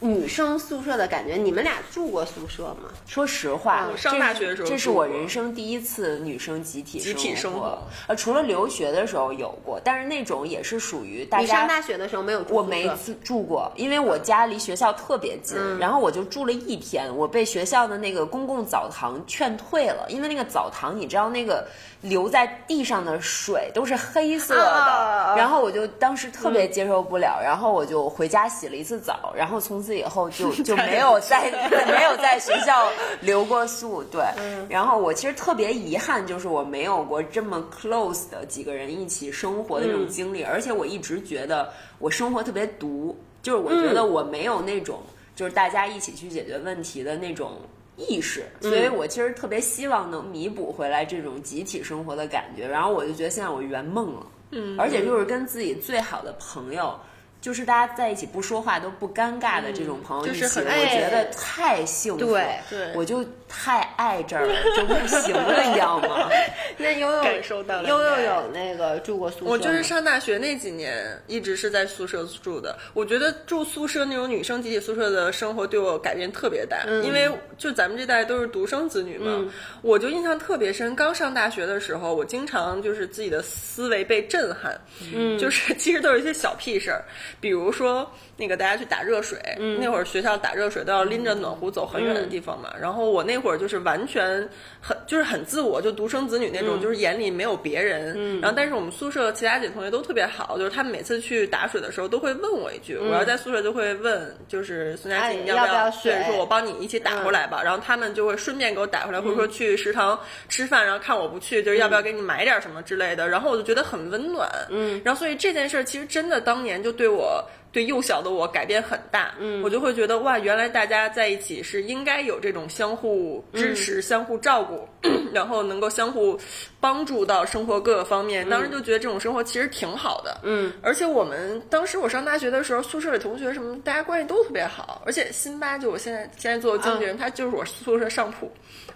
[0.00, 2.90] 女生宿舍的感觉，你们俩住过宿舍吗？
[3.04, 7.78] 说实话，上大学的时候，这是我人生第一次女生集体集体生活。
[8.06, 11.42] 呃，除了留学的时候有过，但是那种也是属于大家。
[11.42, 12.54] 你上大学的时候没有住？
[12.54, 12.88] 我没
[13.24, 17.14] 住过，因为我家离学校特别近，然后我就住了一天。
[17.16, 21.66] 我被学校的那个公共澡堂劝退了，因为那个澡堂，你知道那个
[22.00, 31.50] 流在地上的水都是黑色的，然后我就当时特别接受不了，然后我就回家洗了一次澡，然后从此以后就 就没有在
[31.90, 32.88] 没有在学校
[33.20, 34.02] 留过宿。
[34.04, 34.22] 对，
[34.68, 45.00] 然后我其实特别遗憾，就是我没有过这么 close 的几个人一起生活的这种经历，而且我一直觉得我生活特别独，就是我觉得我没有那种
[45.34, 47.52] 就是大家一起去解决问题的那种
[47.98, 52.66] 意识，所以我其实特别希望能弥补回来这种集体生活的感觉。
[52.66, 56.98] 然后我就觉得现在我圆梦了，嗯，而且就是跟自己最好的朋友。
[57.40, 62.18] 就是大家在一起不说话都不尴尬的这种朋友一起，我觉得太幸福。
[62.18, 66.28] 对，对，我就太爱这儿了，就不行了，你知道吗？
[66.76, 69.44] 那悠悠感受到了，悠悠有那个住过宿舍。
[69.46, 72.76] 我就是上大学那几年一直是在宿舍住的。
[72.92, 79.44] 我觉得住宿舍那种女生集体宿舍的生活对我改变特别大，因为就咱们这代都是独生子女嘛，
[79.82, 80.94] 我就印象特别深。
[80.96, 84.78] 刚上大学的时候，我经常就是自己的思维被震撼，
[85.14, 87.04] 嗯，就是其实都是一些小屁事儿。
[87.40, 89.36] 比如说，那个大家去打热水，
[89.80, 92.72] 那会儿学校打热水都要拎着暖壶走很远的地方嘛。
[92.80, 94.48] 然后我那会儿就是完全
[94.80, 98.40] 很就是很自我，就独生子女那种，就是眼里没有别人。
[98.40, 106.22] 然后但是我们宿舍其他几个同学都特别好，就是他们每次去打水的时候都会问我一句，我要在宿舍就会问，就是孙佳琪你要不要水？
[106.26, 107.60] 说我帮你一起打回来吧。
[107.64, 110.16] 然后他们就会顺便给我打回来，或者说去食堂
[110.48, 113.28] 吃饭，然后看我不去，就是要不要给你买点什么之类的。
[113.28, 114.48] 然后我就觉得很温暖。
[114.70, 117.44] 嗯，然后所以这件事儿其实真的当年就对我。
[117.70, 124.88] 对幼小的我改变很大，嗯，我就会觉得哇，原来大家在一起是应该有这种相互支持、相互照顾，
[125.32, 126.38] 然后能够相互
[126.80, 128.48] 帮助到生活各个方面。
[128.48, 130.72] 当时就觉得这种生活其实挺好的，嗯。
[130.82, 135.02] 而且我们当时我上大学的时候，宿舍里同学什么，大家关系都特别好。
[135.04, 138.50] 而且辛巴就我现在现在做的经纪人，他就是我宿舍上铺，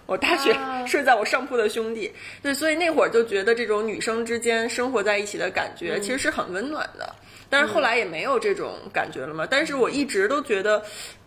[0.07, 0.51] 我大学
[0.87, 2.11] 睡在我上铺的兄弟。
[2.41, 7.13] 对，所以那会儿就觉得这种女生之间生活在一起的感觉，其实是很温暖的。
[7.53, 9.47] 但是后来也没有这种感觉了嘛。
[9.47, 10.81] 但是我一直都觉得，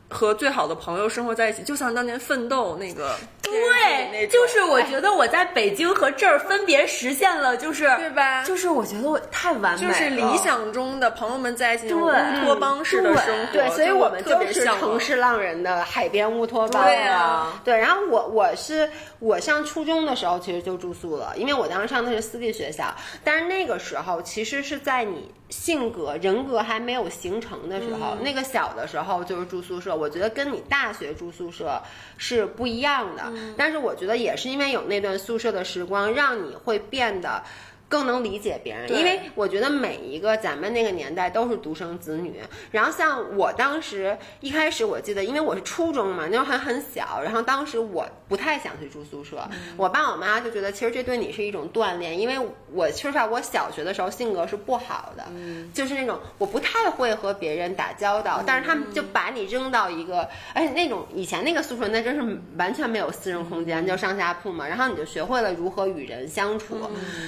[0.08, 3.14] 和最好的朋友生活在一起，就像当年奋斗那个。
[3.42, 8.42] 对，就是我觉得我在北京和这儿分别实现了，就是对吧？
[8.44, 12.10] 就是我觉得我太完美了，就是理想中的朋友们在一起乌
[12.42, 13.52] 托邦式的生活。
[13.52, 16.82] 对，所以我们就是城市浪人的海边乌托邦。
[16.84, 17.78] 对啊，对。
[17.78, 22.92] 然后我我是我上初中的时候其实就住宿了，因为我当时上的是私立学校。
[23.22, 29.94] 但是那个时候其实是在你性格人格还没有形成的时候，那个小的时候就是住宿舍。
[29.94, 31.80] 我觉得跟你大学住宿舍
[32.18, 33.32] 是不一样的。
[33.56, 37.42] 但是我觉得也是因为有那段宿舍的时光，让你会变得
[37.88, 38.90] 更能理解别人。
[38.92, 42.40] 因为我觉得每一个咱们那个年代都是独生子女。
[42.72, 49.48] 然后像我当时一开始，我记得因为我是初中嘛，那时候还很小，然后当时我不太想去住宿舍。
[49.76, 52.38] 我爸我妈就觉得其实这对你是一种锻炼，因为
[52.72, 55.24] 我说实话，我小学的时候性格是不好的，
[55.72, 58.42] 就是那种我不太会和别人打交道。
[58.46, 64.66] 但是他们就把你扔到一个，而且那种以前那个宿舍那真是完全没有私人空间，就上下铺嘛。
[64.66, 66.78] 然后你就学会了如何与人相处，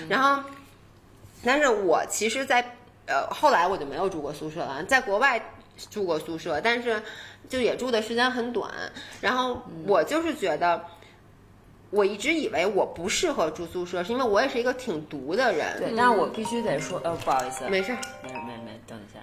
[0.09, 0.43] 然后。
[1.45, 2.61] 但是我其实，在
[3.07, 5.41] 呃后来我就没有住过宿舍了，在国外
[5.91, 7.03] 住过宿舍，但是
[7.49, 8.71] 就也住的时间很短。
[9.21, 10.85] 然后我就是觉得，
[11.91, 15.79] 我一直以为我不适合住宿舍，是因为我也是一个挺独的人。
[15.79, 19.21] 对，但是我必须得说，呃，不好意思，没事，没没没，等一下。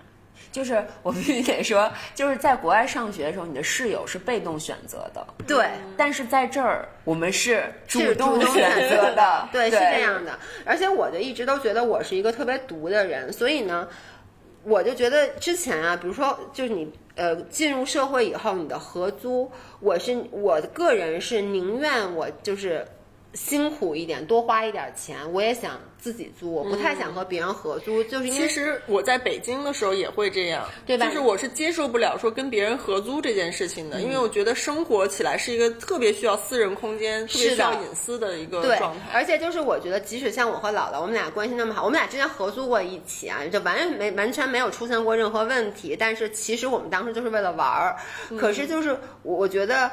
[0.52, 5.70] 就是我必须得说，就是在国外上学的时候，你的室友是被动选择的，对。
[5.98, 10.40] 但是在这儿，我们是主动选择的，对，是这样的。
[10.64, 13.86] 而且我就一直都觉得我是一个特别独的人，所以呢，
[14.66, 22.86] 我就觉得之前啊，比如说，就是你呃进入社会以后，你的合租，我是我个人是宁愿我就是
[23.36, 25.80] 辛苦一点，多花一点钱，我也想。
[25.98, 31.08] 自己租，我不太想和别人合租，就是因为其实我在北京的时候也会这样，对吧？
[31.08, 39.00] 就是我是接受不了说跟别人合租这件事情的，因为我觉得生活起来是一个特别需要私人空间、特别需要隐私的一个状态。
[39.12, 45.96] 而且就是我觉得，即使像我和姥姥，我们俩关系那么好，我们俩之前合租过一起啊，就完全没完全没有出现过任何问题。
[45.98, 47.98] 但是其实我们当时就是为了玩儿，
[48.38, 49.90] 可是就是我觉得。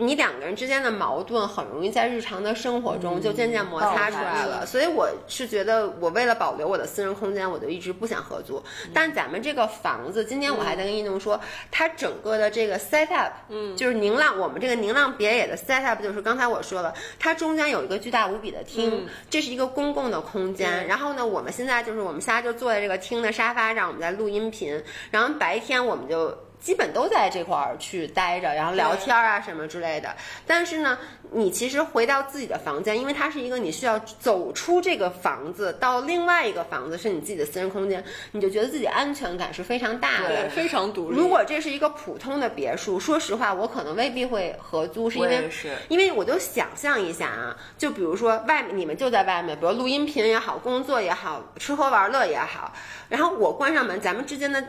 [0.00, 8.62] 你两个人之间的矛盾很容易在日常的生活中就渐渐摩擦出来了，所以我是觉得，我为了保留我的私人空间，我就一直不想合租。
[8.94, 11.38] 但咱们这个房子，今天我还在跟一农说，
[11.70, 20.86] 它整个的这个 set up，嗯，就是宁浪，我们这个宁浪别野的 set up，就是刚才我说了，它中间有一个巨大无比的厅，这是一个公共的空间。
[20.86, 26.36] 然后呢，我们现在就是我们仨就坐在这个厅的沙发上，我们在录音频，然后白天我们就。
[26.60, 30.14] 基本都在这块儿去待着，然后聊天啊什么之类的。
[30.46, 30.98] 但是呢，
[31.32, 41.16] 你其实回到自己的房间，因为它是一个你需要走出这个房子到另外一个房子是你自己的私人空间，你就觉得自己安全感是非常大的，非常独立。
[41.16, 45.50] 如果这是一个普通的别墅，说实话，我可能未必会合租，是因为
[45.88, 52.72] 因为我就想象一下啊，就比如说外面你们就在外面，比如录音频也好，工作也好，吃喝玩乐也好，
[53.08, 54.62] 然后我关上门，咱们之间的。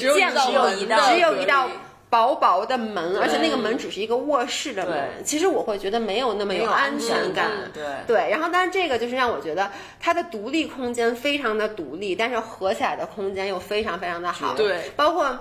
[0.00, 1.68] 只有一道，只有一道
[2.10, 5.24] 薄薄的门，而且那个门只是一个卧室的门。
[5.24, 7.50] 其实我会觉得没有那么有安全感。
[7.72, 14.54] 对对，然后但是这个就是让我觉得它的独立空间非常的独立，但是合起来的空间又非常非常的好。
[14.54, 15.38] 对，包括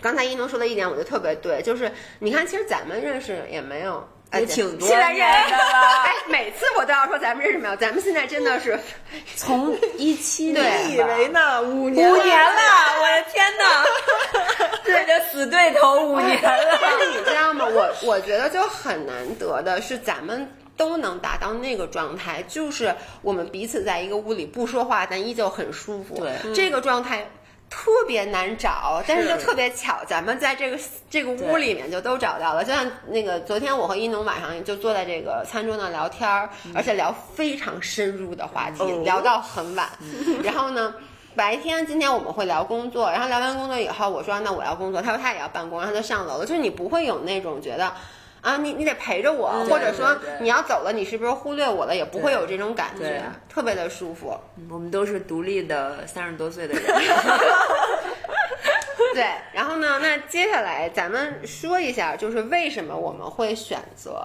[0.00, 4.08] 刚才一农说的一点，我觉得特别对，就是你看，其实咱们认识也没有。
[4.34, 4.98] 也挺多年
[5.50, 7.76] 的了， 哎，每次我都要说咱们认识没有？
[7.76, 8.78] 咱们现在真的是
[9.36, 11.62] 从一七年，你以为呢？
[11.62, 12.60] 五年，五年了，
[13.00, 13.84] 我的天哪！
[14.84, 16.78] 对着死对头五年了。
[16.80, 17.64] 但是你知道吗？
[17.66, 26.16] 我我觉得就很难得的是，咱们都能达到那个状态，就是我们彼此在一个屋里不说话，但依旧很舒服。
[26.16, 27.30] 对，这个状态。
[27.70, 30.78] 特别难找，但是就特别巧，咱们在这个
[31.10, 32.64] 这个屋里面就都找到了。
[32.64, 39.88] 就像那个昨天我和一农晚上就坐在这个餐桌那聊天儿，而且聊非常深入的话题，聊到很晚。
[40.42, 40.94] 然后呢，
[41.36, 46.46] 白天今天我们会聊工作，然后聊完工作以后，我说那我要工作，他说他也要办公，然后就上楼了。
[46.46, 47.92] 就是你不会有那种觉得。
[48.40, 51.94] 啊，你你得陪着我，或者说你要走了，你是不是忽略我了？
[51.94, 54.38] 也不会有这种感觉，特别的舒服。
[54.70, 56.84] 我们都是独立的三十多岁的人。
[59.14, 64.20] 对，然后呢，那接下来咱们说一下，就是为什么我们会选择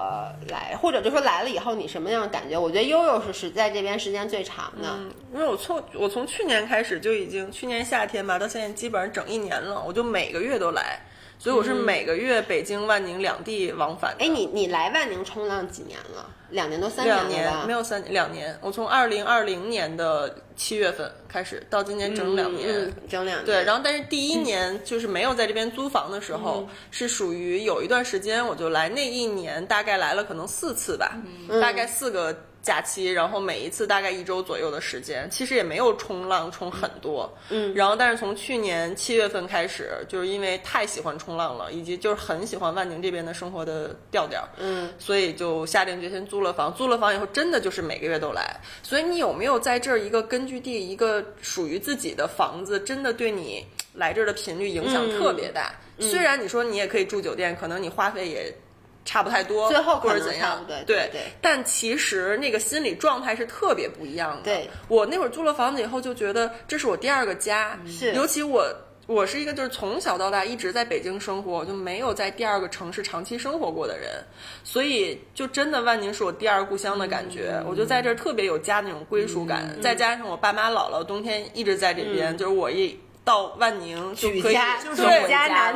[0.50, 2.56] 来，或者就说来了以后你什么样的感觉？
[2.56, 4.90] 我觉得悠悠是是在这边时间最长的，
[5.34, 11.00] 因为我从我从去年开始就已经，去年夏天吧，到现在基本上整一年了，我就每个月都来。
[11.44, 14.16] 所以我是每个月北京万宁两地往返。
[14.18, 16.26] 哎，你你来万宁冲浪几年了？
[16.52, 18.58] 两年多三年了两年没有三两年。
[18.62, 23.46] 我从二零二零年的七月份开始，到今年整两年，整两年。
[23.46, 31.18] 对，然后但是第一年就是没有在这边租房的时候，是属于有一段时间我就来，那一年大概来了可能四次吧，
[31.60, 32.34] 大概四个。
[32.64, 46.74] 假期，然后每一次大概一周左右的时间，其实也没有冲浪冲很多，嗯，然后但是从去年七月份开始，就是因为太喜欢冲浪了，以及就是很喜欢万宁这边的生活的调调，嗯，所以就下定决心租了房。
[46.74, 48.58] 租了房以后，真的就是每个月都来。
[48.82, 55.76] 所以你有没有在这儿一个根据地，一个属于自己的房子，真的对你来这儿的频率影响特别大？
[56.00, 58.56] 虽然你说你也可以住酒店，可能你花费也。
[59.06, 60.64] 差不太多，最后或者怎样？
[60.68, 61.22] 对对对。
[61.42, 64.44] 但其实那个心理状态是特别不一样的。
[64.44, 67.78] 对，我那会儿租了房子以后，就觉得这是我第二个家。
[67.86, 68.14] 是。
[68.14, 68.66] 尤其我，
[69.06, 74.24] 我是一个就是从小到大一直在北京生活，就没有在第二个城市长期生活过的人，
[74.64, 77.62] 所以就真的万宁是我第二故乡的感觉。
[77.68, 79.78] 我就在这儿特别有家那种归属感。
[79.82, 82.98] 再加上我爸妈姥姥冬天一直在这边，就是我一。
[83.26, 84.42] 到万宁就可以，
[84.98, 85.22] 对，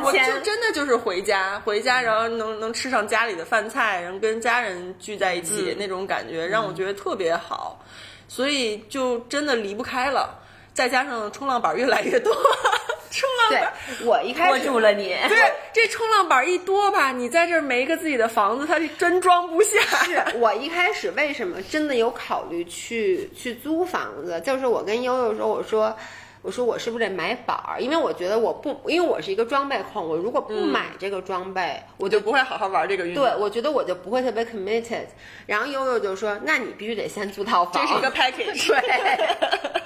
[0.02, 7.82] 我就真的就是回家，回家，然后能能吃上家里的饭菜，然后跟家人聚在一起那种感觉，让我觉得特别好，
[8.28, 10.38] 所以就真的离不开了。
[10.74, 12.32] 再加上冲浪板越来越多，
[13.10, 13.72] 冲浪板，
[14.04, 19.80] 我一开始住了你，对，这冲浪板一多吧，你在这没个自己的房子，它真装不下。
[20.04, 25.96] 是我一开始为什么真的有考虑去去租房子，就是我跟悠悠说，我说。
[26.48, 27.78] 我说我是不是得买板儿？
[27.78, 33.22] 因为我觉得我不，因为我是一个装备控，我如果不买这个装备，我就不会好好玩这个运动。
[33.22, 35.08] 对，我觉得我就不会特别 committed。
[35.44, 38.68] 然后悠悠就说：“那你必须得先租套房。”这是一个 package。
[38.80, 39.82] 对。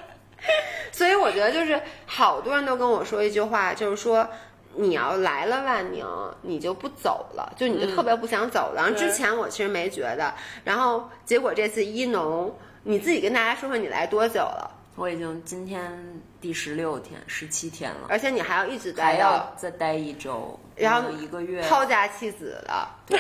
[0.92, 4.28] 所以我觉得就是好多人都跟我说一句话，就是说
[4.76, 6.06] 你要来了万宁，
[6.42, 8.74] 你就不走了，就你就特别不想走了。
[8.76, 14.78] 然后之前我其实没觉得，然后结果这次一农，你自己跟大家说说你来多久了？
[14.94, 15.90] 我已经今天
[16.38, 22.94] 第十六天、十七天了，而且你还要一直待，还要再待一周，然后一个月抛家弃子了。
[23.06, 23.18] 对，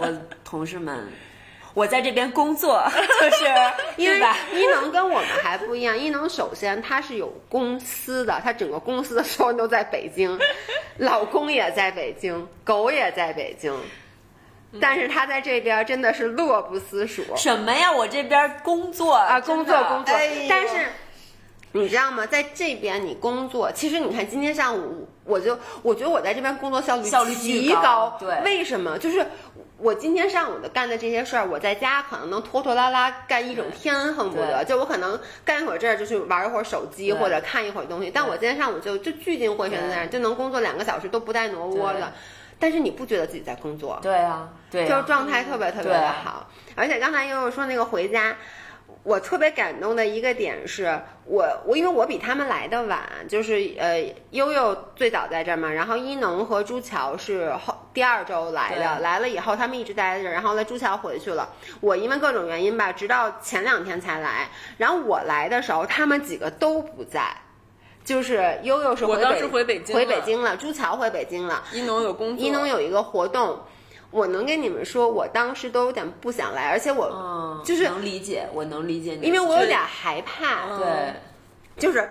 [0.00, 0.10] 我
[0.42, 1.06] 同事们，
[1.74, 2.82] 我在这边工作，
[3.20, 3.44] 就是
[3.98, 10.38] 因为伊能跟我们还不一样，伊能首先他是有公司的，他整个公司的所有人都在北京，
[10.96, 13.78] 老公也在北京，狗也在北京。
[14.80, 17.22] 但是他在这边真的是乐不思蜀。
[17.36, 17.92] 什么呀？
[17.92, 20.86] 我这边工作啊，工作工作，哎但是。
[21.72, 22.26] 你知道吗？
[22.26, 28.98] 在这边你工作，其实你看今天上午我就我觉得我在这边工作效率效率极高对为什么？
[28.98, 29.26] 就是
[29.78, 38.10] 我今天上午的干的这些事儿，我在家可能能拖拖拉拉干一整天，恨不得就我可能干一会儿这儿，就去玩一会儿手机或者看一会儿东西。
[38.14, 42.12] 但我今天上午就就聚精会神在那儿，就能工作两个小时都不带挪窝的。
[42.60, 43.98] 但是你不觉得自己在工作？
[44.02, 46.48] 对啊，对啊，就是状态特别特别的好。
[46.76, 48.36] 而且刚才悠悠说那个回家。
[49.04, 54.00] 我特别感动的一个点是我我因为我比他们来的晚，就是呃
[54.30, 61.48] 悠悠最早在这儿嘛，然后一农和朱桥是后第二周来的，来了以后他们一直待在这儿，然后呢朱桥回去了，
[61.80, 64.48] 我因为各种原因吧，直到前两天才来，
[64.78, 67.36] 然后我来的时候他们几个都不在。
[68.04, 73.60] 就是悠悠是我当时回北京回北京了，朱桥回北京了，一农有工作，一农有一个活动。
[74.12, 80.76] 我能跟你们说，我当时都有点不想来，而且我、嗯、就是能理解，我能理解你，因为我有点害怕。
[80.78, 81.14] 对，
[81.76, 82.08] 就是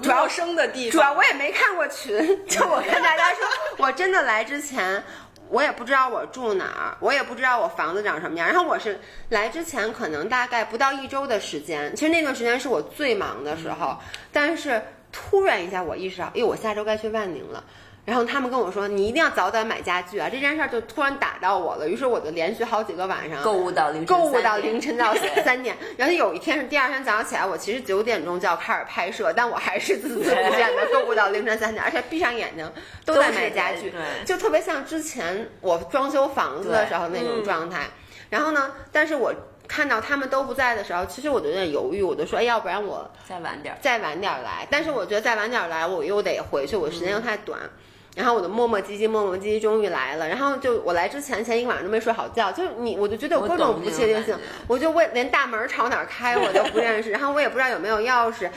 [0.00, 2.16] 主要生的地方，主要我也没看过群，
[2.48, 3.46] 就我跟大家说，
[3.76, 5.04] 我真的来之前。
[5.52, 8.46] 我也不知道我住哪儿，我也不知道我房子长什么样。
[8.46, 13.88] 然后我是来之前可能大概不到一周的时间，其实那段时间是我最忙的时候。
[13.88, 13.98] 嗯、
[14.32, 14.80] 但是
[15.10, 17.64] 突然一下，我意识到，哎，我下周该去万宁了。
[18.04, 25.76] 然后他们跟我说：“你一定要早点买家具啊！”这件事儿就突然打到我了，于是我就连续好几个晚上购物到凌晨，购物到凌晨到 三点。
[25.96, 32.68] 然后有一天是第二天早上起来，我其实九点钟就要开始拍摄，但我还是孜孜不倦的购物到凌晨三点， 而且闭上眼睛
[33.04, 33.92] 都在买家具，
[34.24, 37.86] 就特别像之前我装修房子的时候那种状态。
[38.30, 39.32] 然后呢，但是我。
[39.70, 44.66] 看到他们都不在的时候，其实我就有点犹豫，我就说，哎，要不然我再晚点，再晚点来。
[44.68, 47.60] 但是我觉得再晚点来，我又得回去，我时间又太短。
[47.62, 47.70] 嗯、
[48.16, 50.28] 然后我就磨磨唧唧，磨磨唧唧，终于来了。
[50.28, 54.36] 然后就我来之前，前一个晚上都没睡好觉，就是你，我就觉得有各种不确定性。
[54.66, 58.50] 我就问，连大门朝哪开我都不认识，然后我也不知道有没有钥匙，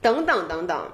[0.00, 0.88] 等等等等。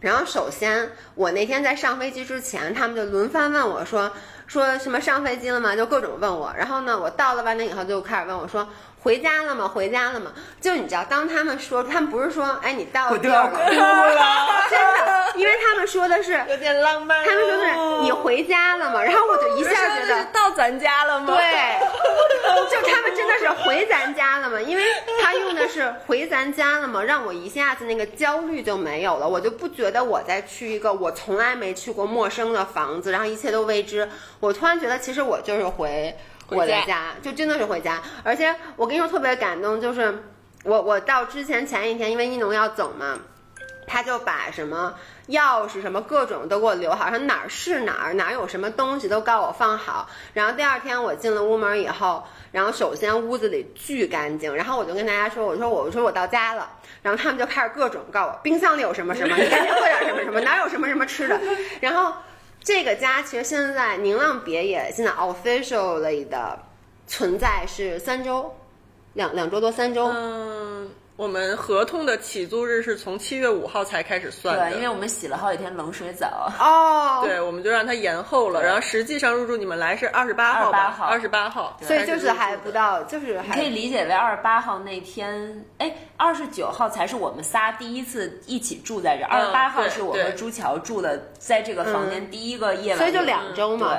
[0.00, 4.10] 然后首先，我那天在上飞机之前，他们就轮番问我说。
[4.48, 5.74] 说什么上飞机了吗？
[5.74, 6.52] 就各种问我。
[6.54, 8.68] 然后呢，我到了万宁以后就开始问我说
[9.02, 9.66] 回家了吗？
[9.66, 10.32] 回家了吗？
[10.60, 17.24] 就你知道，当他们说，他们不是说，哎，你到了地儿哭了， 真的，因为他们说的是有点浪漫。
[17.24, 19.02] 他们说的是你回家了吗？
[19.02, 21.34] 然后我就一下觉得到咱家了吗？
[21.36, 21.42] 对，
[22.70, 24.60] 就他们真的是回咱家了吗？
[24.60, 24.84] 因为
[25.20, 27.02] 他用的是回咱家了吗？
[27.02, 34.08] 让我一下子那个焦虑就没有了，我就不觉得我在去一个我从来没去过陌生的房子，然后一切都未知。
[34.38, 36.16] 我突然觉得，其实我就是回
[36.56, 38.00] 我的家，就真的是回家。
[38.22, 40.24] 而且我跟你说特别感动，就是
[40.64, 43.18] 我我到之前前一天，因为一农要走嘛，
[43.86, 44.94] 他就把什么
[45.28, 50.08] 钥匙什么各种都给我留好，说哪儿是哪儿，哪儿有什么东西都告我放好。
[50.34, 56.70] 然后第二天我进了屋门以后，然后首先屋子里巨干净，然后我就跟大家说，我说我说我到家了，
[57.02, 61.40] 然后他们就开始各种告我冰箱里有什么什么，你赶紧喝点什么什么，哪有什么什么吃的，
[61.80, 62.14] 然后。
[62.62, 66.58] 这个家其实现在宁浪别野现在 officially 的
[67.06, 68.54] 存在是三周，
[69.14, 70.06] 两两周多三周。
[70.06, 76.50] 嗯，我们合同的起租日是从七月五号才开始算的，对，因为我们洗了好几天冷水澡。
[76.58, 78.62] 哦，对，我们就让它延后了。
[78.62, 80.96] 然后实际上入住你们来是二十八号吧？
[81.02, 93.98] 二十八号，所以就是还不到，就是你可以理解为二十八号那天，哎，二十九号才是我们仨第一次一起住在这，二十八号是我和朱桥住的，在这个房间第一个夜晚，所以就两周嘛。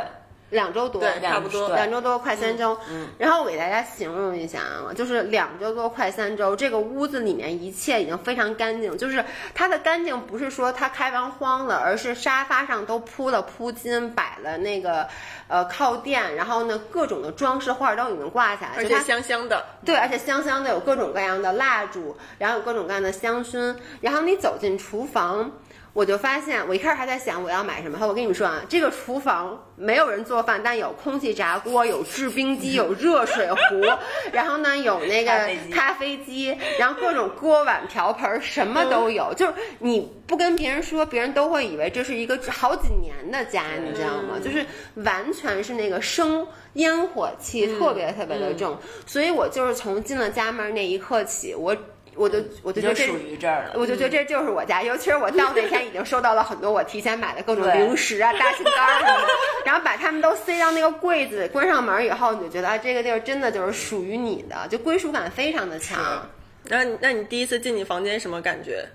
[0.53, 2.77] 两周多，差不多两周多，快三周。
[2.89, 8.97] 嗯，然后我给大家形容一下啊，就是两周多，快三周，这个屋子里面一切已经非常干净。
[8.97, 9.25] 就是
[9.55, 15.07] 它的干净不是说它开完荒了，而是沙发上都铺了铺巾，摆了那个
[15.47, 19.65] 呃靠垫，然后呢各种的装饰画都已经挂下来，而且香香的。
[19.83, 23.75] 对，而且香香的，有各种各样的蜡烛，然后有各种各样的香薰。
[23.99, 25.51] 然后你走进厨房。
[25.93, 27.99] 我就发现，我一开始还在想我要买什么。
[28.01, 33.81] 我跟你们说啊，这个厨房没有人做饭，但有空气炸锅，有制冰机，有热水壶，
[34.33, 35.31] 然后呢有那个
[35.71, 39.31] 咖啡机，然后各种锅碗瓢盆什么都有。
[39.35, 44.39] 就是你不跟别人说，别人都会以为这是一个好几年的家，你知道吗？
[44.43, 44.65] 就是
[44.95, 48.75] 完全是那个生烟火气特别特别的重。
[49.05, 51.77] 所以我就是从进了家门那一刻起，我。
[52.16, 54.84] 我就我就觉得这属于这儿了，我就觉得这就是我家。
[54.84, 59.28] 尤其是我到那天已经收到了很多我提前买的各种零食啊、大杏干什么的，
[59.66, 66.30] 然后把它们都塞到那个柜子，关上门以后，你就觉得啊，这个地儿真的就是属于你的，就归属感非常的强。
[66.66, 68.86] 那那你第一次进你房间什么感觉？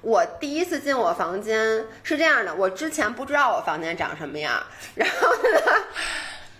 [0.00, 4.62] 我第一次进我房间是这样的，我之前不知道我房间长什么样，
[4.94, 5.84] 然后呢。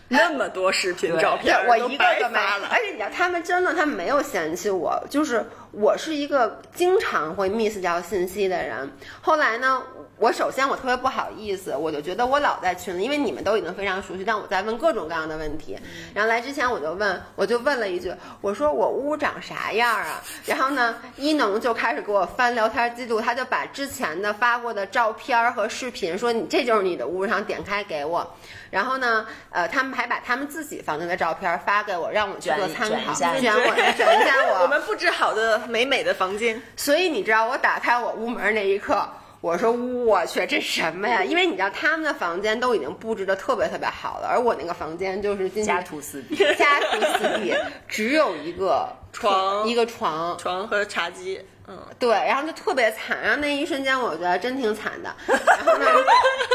[0.08, 2.68] 那么多视频照片，我一个都没了。
[2.70, 8.90] 而且你知道，他们真的，他们没有嫌弃我，就是我是一个经常会 miss 掉信息的人。
[9.20, 9.82] 后来呢？
[10.18, 15.78] 我首先我特别不好意思，我就觉得我老在群里，因为你们都已经非常熟悉，但我在问各种各样的问题。
[16.12, 20.20] 然后来之前我就问，我就问了一句，我说我屋长啥样啊？
[20.44, 28.28] 然后呢，一农就开始给我翻聊天记录，他就把之前的发过的照片和视频，说你这就是你的屋，然后点开给我。
[28.70, 34.62] 然后呢，呃，他们还把他们自己房间的照片发给我，让我去做参考，卷我，卷一下我。
[34.64, 36.60] 我们布置好的美美的房间。
[36.76, 39.08] 所以你知道，我打开我屋门那一刻。
[39.40, 41.22] 我说我去，这什么呀？
[41.22, 47.54] 因为你知道他们的房间都已经布置的特别特别好了，而我那个房间就是家徒四壁，家徒四壁，
[47.86, 51.40] 只有一个床，一个床，床和茶几。
[51.70, 55.86] 嗯，对，然后就特别惨，然后那一瞬间我觉得真挺惨的，然后呢，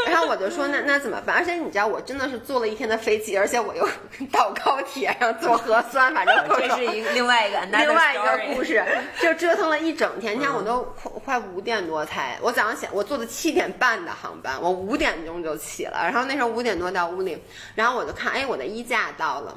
[0.08, 1.36] 然后我就说那那怎么办？
[1.36, 3.88] 而且你知道我真的是坐了一天的飞机，而且我又
[4.32, 8.84] 到高铁，然后做核酸，反正这是一另外一个 另外一个故事，
[9.22, 17.40] 就折腾了一整天，你看我都快快五点多才，我早上起我坐的七点半的航班，我五点钟就起了，然后那时候五点多到屋里，
[17.76, 19.56] 然后我就看，哎，我的衣架到了。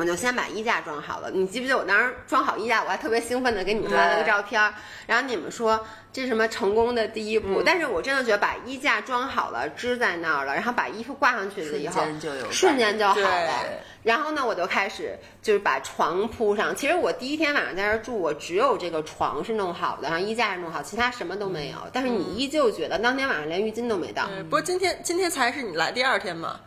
[0.00, 1.30] 我就先把衣架装好了。
[1.30, 4.58] 你记不记得我当时装好衣架，我还特别兴奋的给你们发了个照片。
[5.06, 7.62] 然后你们说这是什么成功的第一步？
[7.62, 12.02] 但是我真的觉得把衣架装好了，支在那儿了，然后把衣服挂上去了以后，
[12.50, 13.52] 瞬间就好了。
[14.02, 16.74] 然后呢，我就开始就是把床铺上。
[16.74, 21.76] 其实我第一天晚上在这儿住，我只有这个床是弄好的，然后衣架是弄好，其他什么都没有。
[21.92, 24.26] 但是你依旧觉得当天晚上连浴巾都没到。
[24.44, 26.58] 不过今天今天才是你来第二天嘛。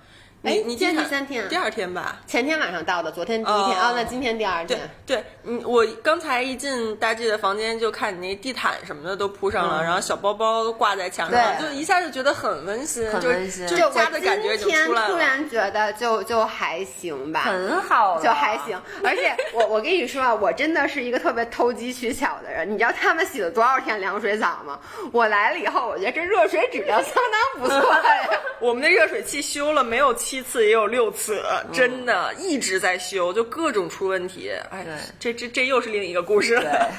[0.44, 2.18] 哎，你今天第三天，第二天吧？
[2.28, 4.78] 前天晚上到的，昨天第一天哦，那今天第二天。
[5.06, 15.08] 对，对，嗯，我刚才一进大 G 的房间，就看你那地毯什么的都铺上了，然后小包包都挂在墙上，就一下就觉得很温馨，很温馨，就家的感觉就出来了。
[15.08, 18.78] 突然觉得就就还行吧，很好，就还行。
[19.02, 22.70] 而且我 我跟你说啊，我真的是一个特别投机取巧的人。
[22.70, 24.78] 你知道他们洗了多少天凉水澡吗？
[25.14, 28.30] 我来了以后，我觉得这热水质量相当不错呀。
[28.60, 31.12] 我们的热水器修了没有七次，也有六。
[31.12, 34.50] 次真的一直在修，就各种出问题。
[34.72, 34.84] 哎，
[35.20, 36.92] 这这这又是另一个故事了。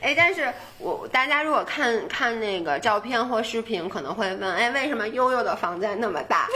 [0.00, 6.48] 哎，但是我大家如果看看那个照片或视频，可能会问：哎，为什么悠悠的房间那么大？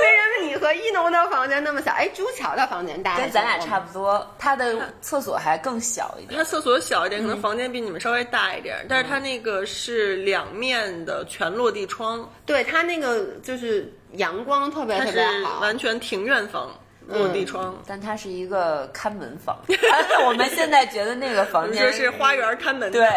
[0.00, 1.90] 为什么你和一农的房间那么小？
[1.92, 4.24] 哎，朱桥的房间大，跟咱俩差不多。
[4.38, 6.38] 他的厕所还更小一点。
[6.38, 8.86] 他厕所小一点，可能房间比你们稍微大一点。
[8.88, 16.70] 但是他那个是两面的全落地窗，对他那个就是阳光特别特别好，完全庭院房
[17.08, 17.74] 落地窗。
[17.86, 19.56] 但它是一个看门房。
[20.26, 22.92] 我们现在觉得那个房间 是花园看门。
[22.92, 23.08] 对。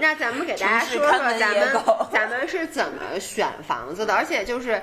[0.00, 4.82] 那咱们给大家说说咱们咱们是怎么选房子的，而且就是。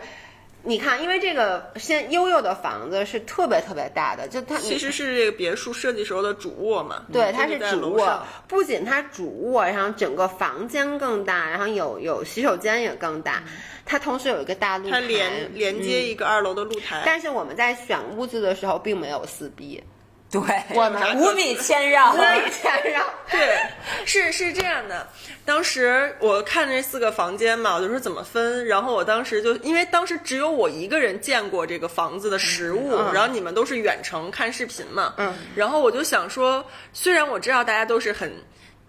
[0.61, 7.03] 你看，因为这个现悠悠的房子是特别特别大的，就它其实是这个别墅设计时候的主卧嘛。
[7.13, 13.41] 对，它是主卧，不仅它主卧，然后整个房间更大，然后有有洗手间也更大，
[13.89, 17.01] 它同时有一个大露台，它连连接一个二楼的露台。
[17.03, 19.83] 但是我们在选屋子的时候并没有撕逼。
[20.31, 20.39] 对，
[20.75, 23.03] 我们无比谦让，无比谦让。
[23.31, 23.59] 对，
[24.05, 25.07] 是是这样的。
[25.43, 28.63] 当时我看这四个房间嘛，我就说怎么分。
[28.67, 35.15] 然后我当时就，因为当时只有我一个人见过这个房子的实物，然后你们都是远程看视频嘛。
[35.17, 35.33] 嗯。
[35.55, 36.63] 然后我就想说，
[36.93, 38.31] 虽然我知道大家都是很。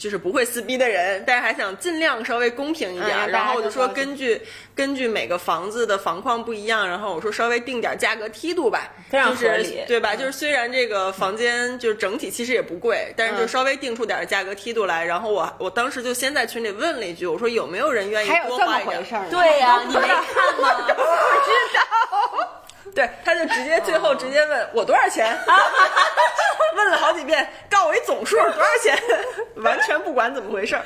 [0.01, 3.31] 就是不会撕逼的人，但是还想尽量稍微公平一点。
[3.31, 4.41] 然后我就说，根据
[4.75, 10.17] 根据每个房子的房况不一样，然后我说稍微定点价格梯度吧，非常合理，对吧？
[10.17, 15.05] 就是虽然这个房间就是整体其实也不贵，但是就稍微定出点价格梯度来。
[15.05, 19.05] 然后我我当时就先在群里问了一句，我说有没有人愿意多花一点？
[19.31, 20.17] 对呀， 你没看
[20.63, 20.81] 吗？
[20.89, 22.60] 不知道。
[22.95, 25.37] 对，他就直接最后直接问我多少钱，
[26.77, 28.97] 问了好几遍，告我一总数多少钱，
[29.57, 30.83] 完全不管怎么回事儿。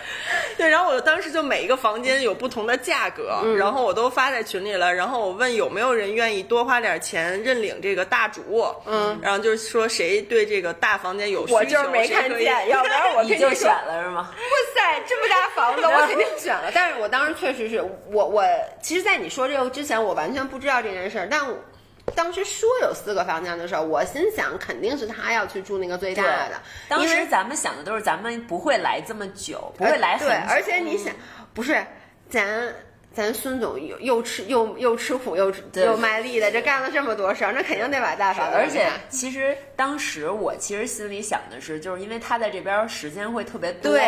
[0.56, 4.92] 对，然后我当时就每一个房间有不同的价格，然后我都发在群里了。
[4.92, 14.30] 然后我问有没有人愿意多花点钱认领这个大主卧，嗯，然后就是说谁对这个大房间有需求，我就是没看见，要不然我 你就选了是吗？
[14.36, 16.70] 哇塞，这么大房子我肯定选了。
[16.74, 18.44] 但是我当时确实是我我，
[18.82, 21.40] 其实，在你说这个之前，我完全不知道这件事儿，但。
[22.14, 26.60] 当时说有四个房间的时候，我心想肯定是他要去住那个最大的。
[26.88, 30.26] 当时咱们想的都是咱们不会来这么久，不会来很久。
[30.26, 31.12] 对，而且你想，
[31.52, 31.84] 不是
[32.28, 32.72] 咱
[33.14, 38.50] 咱孙总又又吃又又吃苦又又卖力的，这干了这么多事儿，那肯定得把大房。
[38.52, 44.02] 而且其实当时我其实心里想的是，就是因为他在这边时间会特别多，对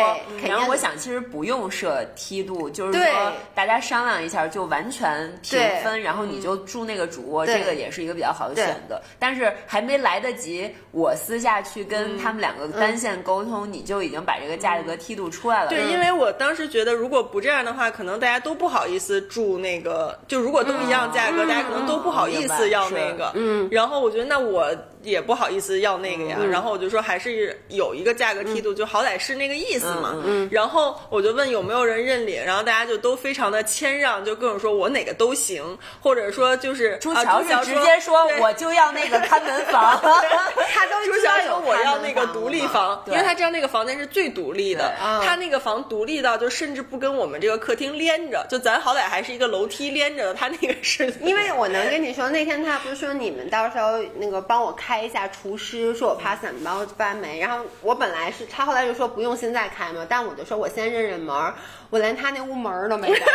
[0.45, 9.01] 然后我想其实不用设梯度，就是说大家商量一下就完全平分，然后你就住那个主卧，这个也是一个比较好的选择。
[9.17, 15.69] 但是还没来得及我私下去跟他们两个单线沟通，你就已经把这个价格梯度出来了。
[15.69, 18.96] 对，因为我当时觉得如果不这样的话，可能大家都不好意思。
[18.97, 23.31] 意思住那个，就如果都一样价格，大家可能都不好意思要那个。
[23.35, 24.67] 嗯，然后我觉得那我。
[25.07, 30.13] 也不好意思要那个呀，然后我就说还是有一个价格梯度，就好歹是那个意思嘛。
[30.51, 39.97] 然后我就问有没有人认领，然后大家就都非常的谦让，就各种说我哪个都行，或者说就是朱乔是直接说我就要那个看门房，
[40.73, 44.93] 他都朱乔说我要那个独立房，因为他知道那个房间是最独立的，
[45.23, 51.13] 他那个房独立到就甚至不跟我们这个客厅连着，就咱好歹还是一个楼梯连着的，他那个是。
[51.23, 54.96] 因为我能跟你说，那天他不是说你们到时候那个帮我开。
[54.97, 61.53] 开一下厨师，说我怕散包发霉，然后我本来是他后来就说不用现在开嘛，但我就说我先认认门，
[61.91, 63.25] 我连他那屋门都没开，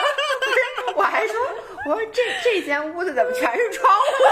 [0.96, 1.36] 我还说
[1.84, 4.24] 我说这这间屋子怎么全是窗户？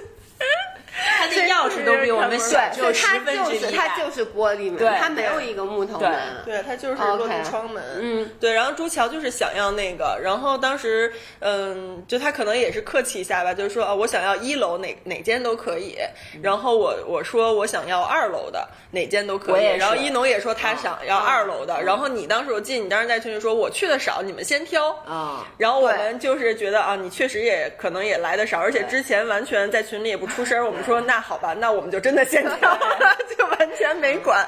[1.02, 3.72] 他那钥匙都比我们小，就十分之一。
[3.74, 6.12] 它就是玻璃门，它没有一个木头门。
[6.44, 7.82] 对，它就是落地窗门。
[8.00, 8.52] 嗯，对。
[8.52, 15.96] 然后朱桥就是想要那个，然后当时，嗯，就他可能也是客气一下吧，就是说啊，我想要一楼哪哪间都可以。
[16.42, 19.64] 然后我我说我想要二楼的哪间都可以。
[19.76, 21.82] 然后一农也说他想要二楼的。
[21.82, 25.46] 然后你当时我记得你当时在群里说我去的少，你们先挑啊。
[25.58, 30.91] 然后我们就是觉得啊，你确实也可能也来的少，而且之前完全在群里也不出声，我们说。
[30.92, 34.46] 说那好吧，那我们就真的先跳了， 就完全没管。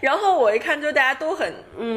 [0.00, 1.52] 然后我一看，就大家都很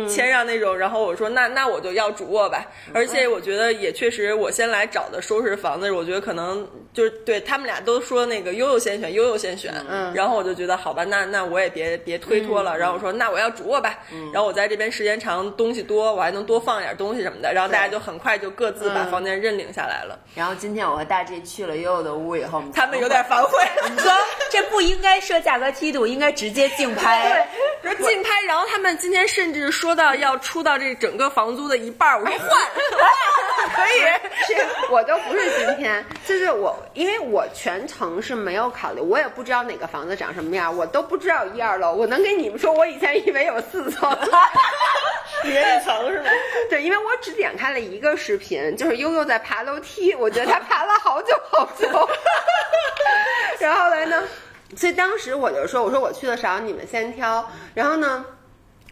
[0.09, 0.75] 谦让那种。
[0.75, 2.65] 然后我说那那我就要主卧吧。
[2.93, 9.71] 而且我觉得也确实，我先来找的收拾房子，我觉得可能就是对他们俩都说那个悠悠先选，悠悠先选。
[9.87, 10.11] 嗯。
[10.15, 12.75] 然后我就觉得好吧，那那我也别别推脱了。
[12.75, 13.99] 然后我说那我要主卧吧。
[14.11, 14.31] 嗯。
[14.33, 17.53] 然后我在这边时间长，东西多，我还能多放点东西什么的。
[17.53, 20.17] 然后大家就很快就各自把房间认领下来了。
[20.33, 23.59] 然后今天我和大 G 去了悠悠的屋以后，他们有点反悔。
[23.89, 24.11] 你说
[24.49, 27.47] 这不应该设价格梯度，应该直接竞拍。
[27.81, 28.29] 对，说竞拍。
[28.47, 32.49] 然后他们今天甚至说到要出到这整个房租的一半我说换，
[33.75, 34.01] 可以。
[34.47, 34.55] 是
[34.89, 41.93] 我都不是今天，就是我，因为我全程是没有考虑，我也不知道哪个房子长什么样，我都不知道一二楼。
[41.93, 44.11] 我能跟你们说，我以前以为有四层，
[45.45, 46.25] 以为一层是吗？
[46.69, 51.87] 对， 因为我只点开了一个视频，就是悠悠在爬楼梯，我觉得他爬了好久好久。
[53.59, 54.23] 然后后来呢，
[54.75, 57.47] 所以当时我就说，我说我去的少，你们先挑。
[57.73, 58.25] 然后呢，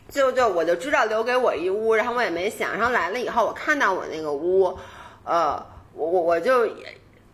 [0.09, 2.73] 就就我就知道留给我一屋，然后我也没想。
[2.77, 4.77] 然后来了以后，我看到我那个屋，
[5.23, 5.63] 呃，
[5.93, 6.67] 我我我就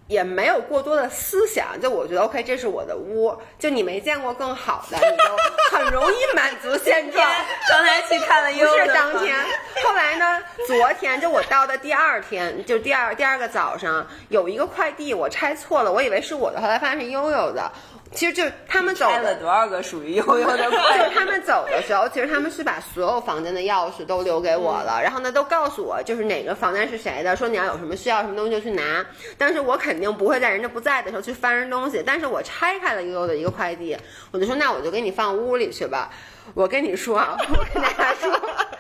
[0.08, 3.38] 也也没有过多的思想，就我觉得 OK，这是我的屋。
[3.60, 7.28] 就你没见过更好的，你就很容易满足现状。
[7.70, 9.36] 刚才去看了，不是当天。
[9.84, 17.70] 后来呢，昨天就我到的第二天，就第二第二个早上，有一个快递我拆错了，我以为是我的，后来发现是悠悠的。
[18.16, 29.06] 其实就他们走了多少个属于悠悠的， 就是他们走的时候，其实他们是把所有房间的钥匙都留给我了，然后呢都告诉我就是哪个房间是谁的，说你要有什么需要什么东西就去拿，
[29.38, 33.98] 但是我肯定不会在人家不在的时候去翻人东西，但是我拆开了悠悠的一个快递，
[34.32, 36.10] 我就说那我就给你放屋里去吧，
[36.54, 38.32] 我跟你说啊，我跟大家说，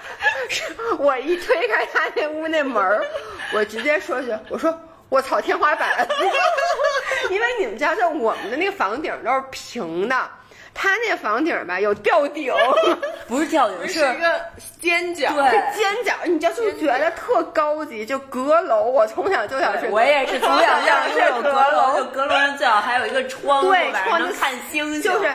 [0.97, 3.05] 我一推开他那屋那门儿，
[3.53, 4.73] 我直接说句，我说。
[5.15, 6.05] 我操，天花板！
[7.31, 10.29] 因为你们知道，就我们的那个房顶都是平的，
[10.73, 12.53] 他那房顶吧有吊顶，
[13.25, 14.41] 不是吊顶，是一个
[14.81, 18.83] 尖角，对，尖角，你就就觉得特高级，就阁楼。
[18.83, 25.01] 我从小就想睡，我也是从小就想有阁楼，就阁楼上最好还有一个窗，对，窗能看星星。
[25.01, 25.31] 就是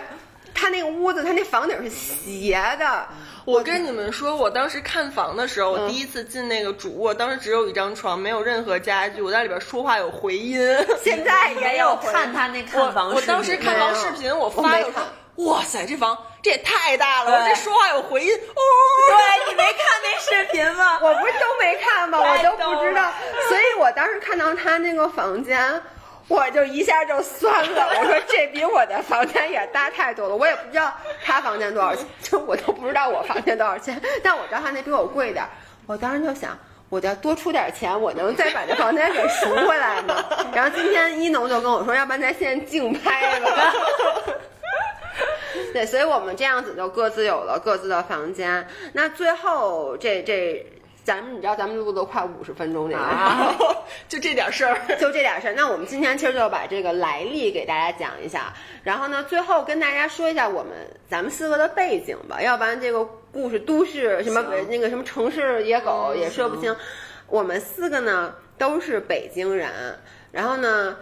[0.54, 3.08] 他那个屋子，他那房顶是斜的。
[3.44, 10.60] 我跟你们说，我当时看房的时候，我第一次进那个主卧，当时只有一张床，没有任何家具，我在里边说话有回音。
[11.02, 18.32] 现在也有看他那看房，我当时看房视频，我发了说，哇塞，这房这也太大了，我这说话有回音。
[18.34, 18.62] 哦，
[19.08, 20.98] 对你没看那视频吗？
[21.00, 22.18] 我不是都没看吗？
[22.20, 23.10] 我都不知道，
[23.48, 25.82] 所以我当时看到他那个房间。
[26.30, 35.44] 我就一下就酸了，我说这比我的房间也大太多了，我也不知道他房间多少钱，就我都不知道我房间多少钱，但我知道他那比我贵点，
[35.86, 36.56] 我当时就想，
[36.88, 40.24] 我要多出点钱，我能再把这房间给赎回来吗？
[40.54, 43.74] 然后今天一农就跟我说，要不然咱现在竞拍吧。
[45.74, 48.68] 对，所以我们这样子就各自有了各自的房间。
[48.92, 50.64] 那最后这这。
[51.10, 53.52] 咱们你知道咱们录都快五十分钟这个，啊
[54.08, 54.80] 就这点事儿。
[55.00, 55.54] 就这点事儿。
[55.56, 58.54] 那我们今天其实就把这个来历给大家讲一下，
[58.84, 60.72] 然后呢，最后跟大家说一下我们
[61.08, 66.76] 咱们四个的背景吧，要不然这个故事都市什么那个什么城市野狗嗯也说不清。
[67.26, 69.98] 我们四个呢都是北京人，
[70.30, 70.96] 然后呢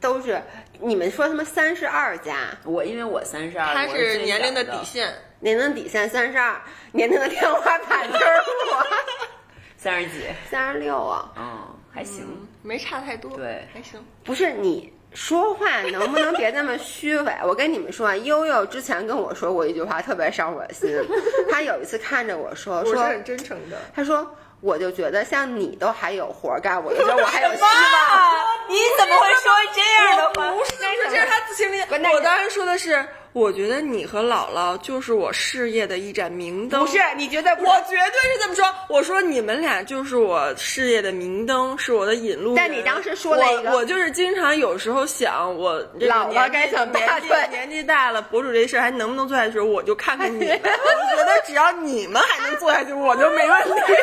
[0.00, 0.40] 都是
[0.80, 6.58] 你们说他们三十二家，我因为我三十二，他是年龄的底线，年龄底线三十二，
[6.92, 8.86] 年龄的天花板就是我
[9.82, 11.32] 三十几，三十六啊。
[11.38, 12.26] 嗯，还行。
[12.62, 13.98] 没差太多，对还行。
[14.22, 17.32] 不是你说话能不能别那么虚伪？
[17.42, 20.94] 我跟你们说啊，悠悠之前跟我说过一句话，特别伤我心。
[21.50, 23.78] 他有一次看着我说说，我是很真诚的。
[23.94, 27.70] 他说我就觉得像你都还有活干，我就觉得我还有希望。
[28.68, 30.50] 你怎么会说这样的话？
[30.52, 30.72] 不是，
[31.10, 31.82] 这是他自行里。
[31.88, 36.84] 关键是我当时说的是，我觉得你和姥姥就是我事业的一盏明灯。
[36.84, 38.64] 不是，你觉得我绝对是这么说。
[38.88, 42.56] 我说你们俩就是我事业的明灯，是我的引路人。
[42.56, 49.58] 但你当时说了一个我，我就是经常有时候想，我姥姥该怎么办年纪对年纪大了，博主这事儿还能不能做下去？
[49.58, 50.60] 我就看看你们。
[50.62, 53.94] 我觉得只要你们还能做下去，我就没问题。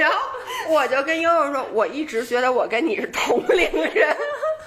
[0.00, 0.16] 然后
[0.68, 4.16] 我就跟悠悠说，我一直觉得我跟你是同龄人，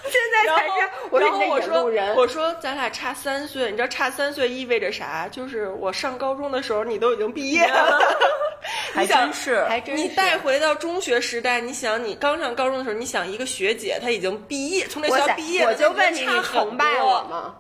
[0.04, 2.16] 现在才是我是然后你的引我说路人。
[2.16, 5.28] 我说咱俩差三岁，你知道差三岁意味着啥？
[5.32, 8.00] 就是我上高中的时候，你都已经毕业了。
[8.94, 17.24] 还真是，还真是你带回到中学时代，你想你刚上高中的时候，你想一个学姐她已经毕业，从那学校毕业我，就问你，你崇拜我？
[17.24, 17.56] 吗？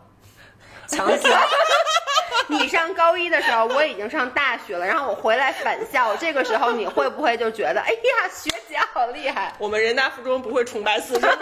[0.87, 1.31] 强行。
[2.47, 9.53] 你上高一的时候，我已经上大学了，然后我回来返校，这个时候你会不会就觉得，哎呀，学姐好厉害？
[9.57, 11.29] 我们人大附中不会崇拜四中，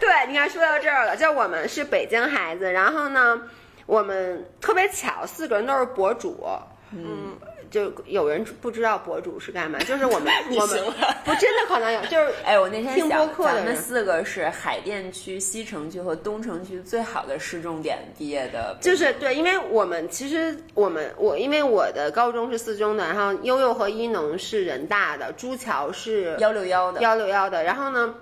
[0.00, 3.40] 对，你看说到这儿了，就我们是北京孩子，然后呢，
[3.86, 6.48] 我们特别巧，四个人都是博主。
[6.90, 7.36] 嗯，
[7.70, 10.80] 就有人不知道博主是干嘛， 就是我们我们
[11.24, 27.00] 不真的可能有，就是哎，我那天听播，客的人咱们四个是海淀区、西城区和东城区最好的市重点毕业的，就是对，因为我们其实我们我因为我的高中是四中的，然后悠悠和一农是人大的，朱桥是幺六幺的。
[27.00, 28.14] 幺六幺的，然后呢，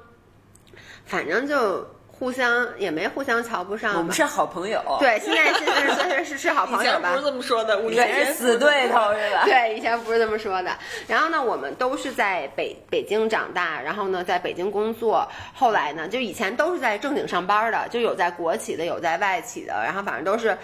[1.05, 1.87] 反正就
[2.19, 3.99] 互相也没互相瞧不上吧。
[3.99, 7.25] 我们是好朋友，，对，现在现在是是是好朋友吧前不是？
[7.25, 9.45] 这么说的，五以前是死对头是吧？
[9.45, 10.71] 对，以前不是这么说的。
[11.07, 15.29] 然后呢，我们都是在北北京长大，然后呢，在北京工作。
[15.55, 20.57] 后来呢，就以前都是在正经上班的，就有在国企的，有在外企的，然后反正都是。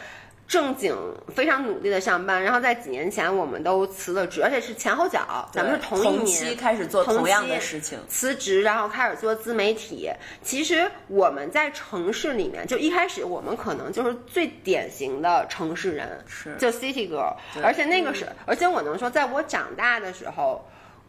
[0.53, 0.95] 正经
[1.35, 7.99] 非常努力的上班，然后在几年前我们都辞了职，而且是前后脚，咱们是同一同年期开始做同同样的事情。
[8.07, 10.11] 辞职，然后开始做自媒体。
[10.43, 17.35] 其实我们在城市里面，就一开始我们可能就是最典型的城市人，是就 city girl。
[17.63, 20.63] 而且那个是，而且我能说，在我长大的时候。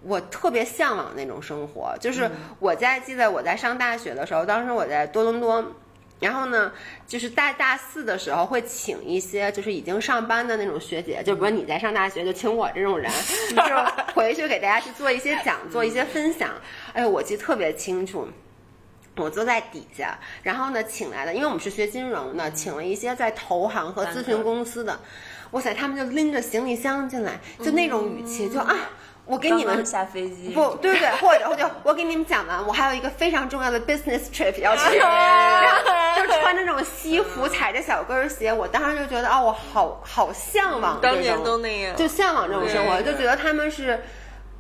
[0.06, 2.30] 我特别向往那种生活，就是
[2.60, 5.64] 我在记得我在上大学的时候，当时我在多伦多，
[6.24, 6.72] 然后呢，
[7.06, 13.12] 就是在大四的时候会请一些就是已经上班的那种学姐，就比如你在上大学，就请我这种人，
[13.56, 13.62] 就
[14.16, 16.50] 回去给大家去做一些讲座、一些分享。
[16.94, 18.28] 哎呦，我记得特别清楚。
[19.16, 25.00] 我坐在底下，然后呢，请来的，因为我们是学金融的，请了一些在投行和咨询公司的，
[25.52, 28.76] 哇塞，他们就拎着行李箱进来，就那种语气，就啊，
[29.26, 44.00] 我给你们下飞机，不对对，或者或者我给你们讲完，我还有一个非常重要的 business trip 要去，然后就穿着那种西服，踩着小跟鞋，我当时就觉得哦，我好好向往这当年都种，那样，就向往这种生活，就觉得他们是。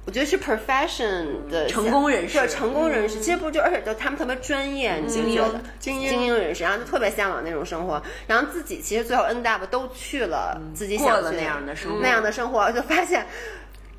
[0.05, 13.25] 我觉得是 profession 的成功人士对成功人士，其实不就而且就他们特别专业，你就觉得精英精英人士，然后就特别向往那种生活，然后自己其实最后 end up 都去了自己想去过了那样的生活那样的生活，就发现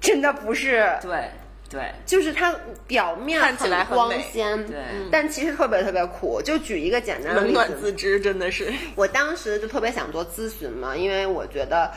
[0.05, 1.31] 真的不是对
[1.69, 2.55] 对，就是它
[2.87, 4.77] 表面看起来很光鲜，对
[5.11, 6.41] 但其实特别特别苦。
[6.41, 8.73] 就举一个简单的冷例子，暖自知，真的是。
[8.95, 11.91] 我当时就特别想做咨询嘛，因为我觉得。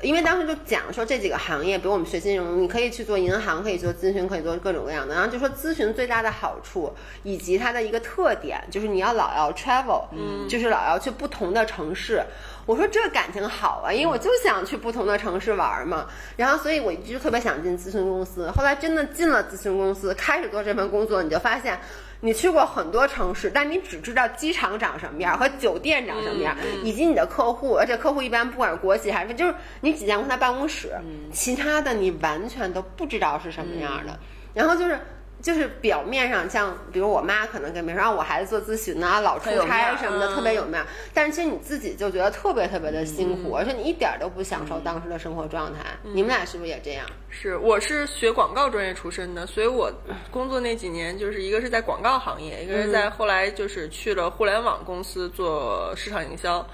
[0.00, 5.12] 因为当时就讲说这几个行业，比如我们学金融，你可以去做银行，可以做咨询，可以做各种各样的。
[5.12, 6.94] 然后就说咨询最大的好处
[7.24, 12.22] 以及它的一个特点，就是你要老要 travel，嗯，就是老要去不同的城市。
[12.68, 16.06] 我说这感情好啊，因为我就想去不同的城市玩嘛。
[16.36, 18.50] 然后所以我一直特别想进咨询公司。
[18.50, 21.80] 后来真的进了咨询公司，开始做这份工作，你就发现。
[22.20, 30.90] 你去过很多城市，但你只知道机场长什么样和酒店长什么样，以及你的客户，而且客户一般不管是国企还是就是你只见过他办公室，
[31.32, 34.18] 其他的你完全都不知道是什么样的。
[34.52, 34.98] 然后就是
[35.40, 40.86] 就是表面上像，比如我妈可能跟别人让我孩子做咨询啊，老出差什么的，特别有面儿。
[41.14, 45.80] 但是其实你自己就觉得特别特别的辛苦，而且你一点都不享受当时的生活状态。
[46.02, 47.06] 你们俩是不是也这样？
[47.28, 49.92] 是，我是学广告专业出身的，所以我
[50.30, 56.66] 工作那几年就是一个是在广告行业，一个是在后来就是去了互联网公司做市场营销。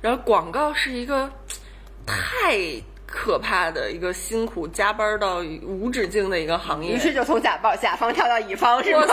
[0.00, 1.30] 然后广告是一个
[2.06, 2.82] 太。
[3.06, 9.06] 可怕的一个辛苦加班到无止境的一个行业，于是就从甲方甲方跳到乙方，是吗？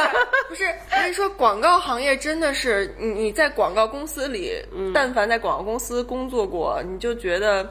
[0.50, 4.54] 不是，我跟你说，广告行业真的是你你在广告公司里，
[4.94, 7.70] 但凡在广告公司工作过，你就觉得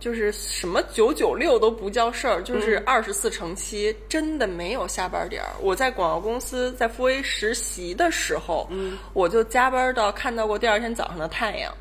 [0.00, 5.50] 就是什么九九六都不叫事儿，就是二十四乘七，真的没有下班点儿。
[5.60, 8.68] 我在广告公司在富 A 实习的时候，
[9.12, 11.72] 我就加班到看到过第二天早上的太阳。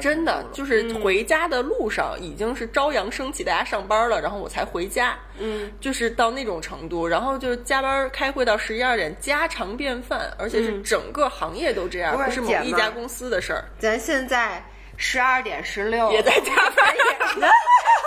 [0.00, 5.16] 真的就是回家的路上已经是朝阳升起，大家上班了，然后我才回家。
[5.38, 13.64] 嗯，就是到那种程度，然后就是加班开会到十一二点，家常便饭，而且是整个行业都这样，不是某一家公司的事儿。
[13.78, 14.62] 咱现在。
[15.00, 16.94] 十二点十六也在加班，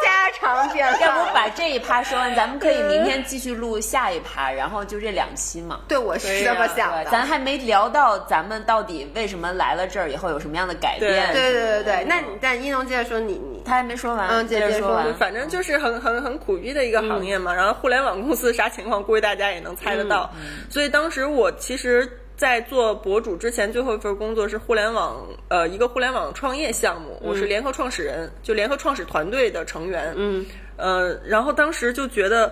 [0.04, 1.02] 家常便饭。
[1.02, 5.80] 要不把这一趴说完，咱们可以明天继续录下一趴，然后就这两期嘛。
[5.88, 7.06] 对，我是这么想的。
[7.06, 11.32] 咱还没聊到咱们到底为什么来了这儿以后有什么样的改变。
[11.32, 15.14] 对对对对，那你但一农接着说，你你他还没说完，嗯，接着说完。
[15.16, 17.54] 反正就是很很很苦逼的一个行业嘛。
[17.54, 20.30] 然后互联网公司啥情况，估计大家也能猜得到。
[20.70, 22.18] 所以当时我其实。
[22.42, 30.12] 在做博主之前，最后一份工作是互联网，呃，一个互联网创业项目，我是联合创始人，就联合创始团队的成员。
[30.18, 30.44] 嗯，
[30.76, 32.52] 呃，然后当时就觉得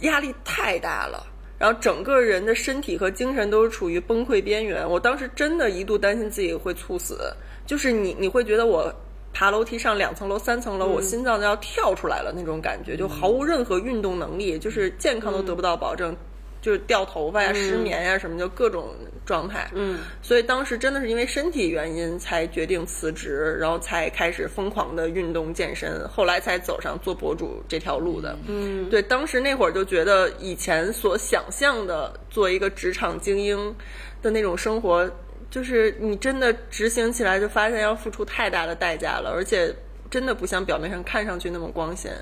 [0.00, 1.24] 压力太大了，
[1.60, 4.90] 然后整个人的身体和精神都是处于崩溃边缘。
[4.90, 7.32] 我当时真的一度担心自己会猝死，
[7.64, 8.92] 就是你你会觉得我
[9.32, 16.16] 爬楼梯上两层楼、三层楼，我心脏都要跳出来了那种感觉，就毫无任何运动能力，就是健康都得不到保证。
[16.60, 18.94] 就是掉头发呀、失眠呀什么，就各种
[19.24, 19.70] 状态。
[19.74, 28.36] 嗯，所以当时真的是因为身体原因才决定辞职，然后才开始疯狂的运动健身，后来才走上做博主这条路的。
[28.46, 33.74] 嗯，对，当时那会儿就觉得以前所想象的做一个职场精英
[34.20, 35.08] 的那种生活，
[35.50, 39.74] 就是你真的执行起来就发现要付出太大的代价了，而且
[40.10, 42.12] 真的不像表面上看上去那么光鲜。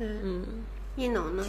[0.00, 0.46] 嗯嗯，
[0.96, 1.44] 一农呢？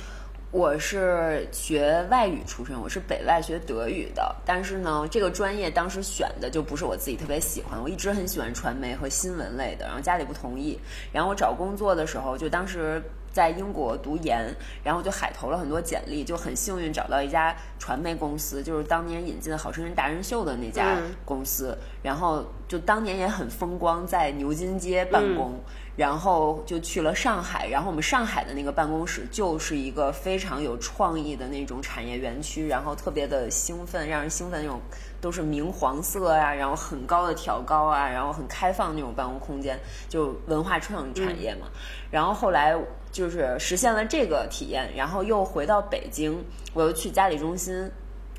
[0.51, 4.35] 我是学外语出身，我是北外学德语的。
[4.43, 7.79] 但是呢，这个专业当时选的就不是我自己特别喜欢。
[7.79, 10.79] 我一直很喜欢传媒和新闻类的，然后家里不同意。
[11.13, 12.99] 然后我找工作的时候，就当时
[13.31, 14.51] 在英国读研，
[14.83, 21.77] 然后就海投了很多简历，就很幸运找到一家传媒公司，就是当年引进《好声音达人秀》的那家公司。
[22.01, 25.59] 然后就当年也很风光，在牛津街办公。
[25.99, 34.79] 然后就去了上海，然后我们上海的那个办公室就是一个非常有创意的那种产业园区，然后特别的兴奋，让人兴奋那种，
[35.19, 39.77] 都是明黄色啊，然后很高的挑高啊，然后很开放那种办公空间，
[40.07, 41.67] 就文化创意产业嘛。
[42.09, 42.73] 然后后来
[43.11, 46.41] 就是实现了这个体验，然后又回到北京，
[46.73, 47.91] 我又去嘉里中心，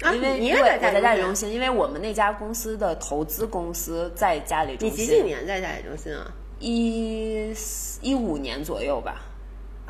[0.03, 4.99] 因为我在嘉里中心，因为我们那家公司的投资公司在嘉里中心。
[4.99, 6.27] 你几几年在嘉里中心啊？
[6.61, 7.53] 一
[8.01, 9.23] 一五年左右吧。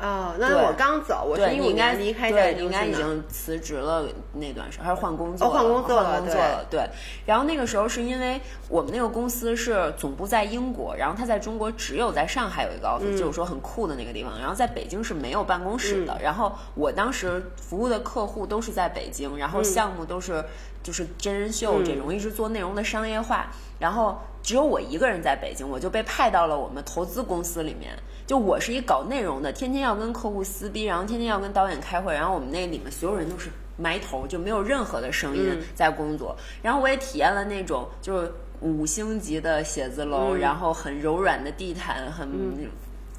[0.03, 4.03] 哦，那我刚走，我是一五年离开对，应该已经辞职了
[4.33, 5.47] 那段时间，还是换工作？
[5.47, 6.65] 换工作了，换工作了。
[6.71, 6.89] 对。
[7.23, 14.39] 然后那个时候是因为我们那个公司是总部在英国，然后他在中国只有在上海有一个 office，就是说很酷的那个地方。
[14.39, 16.17] 然后在北京是没有办公室的。
[16.19, 20.43] 然后我当时服务的客户都是在北京，然后项目都是
[20.83, 23.51] 就是真人秀这种，我一直做内容的商业化。
[23.79, 27.97] 然后只有我一个人在北京，我就被派到了我们投资公司里面。
[28.27, 36.35] 就我是一搞内容的，天天要跟客户撕逼，然后天天要跟导演开会，然后我们那里面所有人都是埋头，就没有任何的声音在工作。
[36.61, 42.29] 然后我也体验了那种就是五星级的写字楼，然后很柔软的地毯，很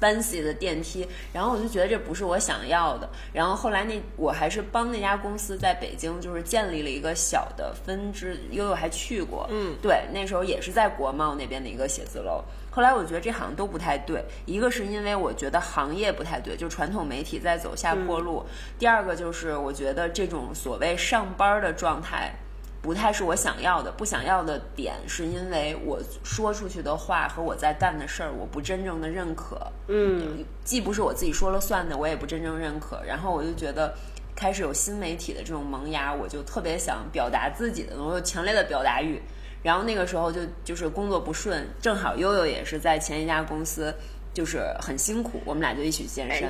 [0.03, 3.09] fancy 的电梯，然后我就觉得这不是我想要的。
[3.31, 12.43] 然后后来那我还是帮那家公司在北京就是建立了一个小的分支，悠悠还去过，嗯，对，那时候也是在国贸那边的一个写字楼。
[12.69, 18.43] 后来我觉得这好像都不太对，一个是因为我觉得行业不太对，就传统媒体在走下坡路；
[18.79, 22.33] 第二个就是我觉得这种所谓上班的状态，
[22.83, 23.91] 不太是我想要的。
[23.93, 29.57] 不想要的点是因为我说出去的话和我在干的事儿，我不真正的认可。
[29.87, 33.01] 嗯，既不是我自己说了算的，我也不真正认可。
[33.07, 33.95] 然后我就觉得
[34.35, 39.21] 开始有新媒体的这种萌芽，我就特别想表达自己的，我有强烈的表达欲。
[39.63, 43.95] 然后那个时候就就是工作不顺，正好悠悠也是在前一家公司，
[44.33, 46.49] 就是很辛苦，我们俩就一起健身。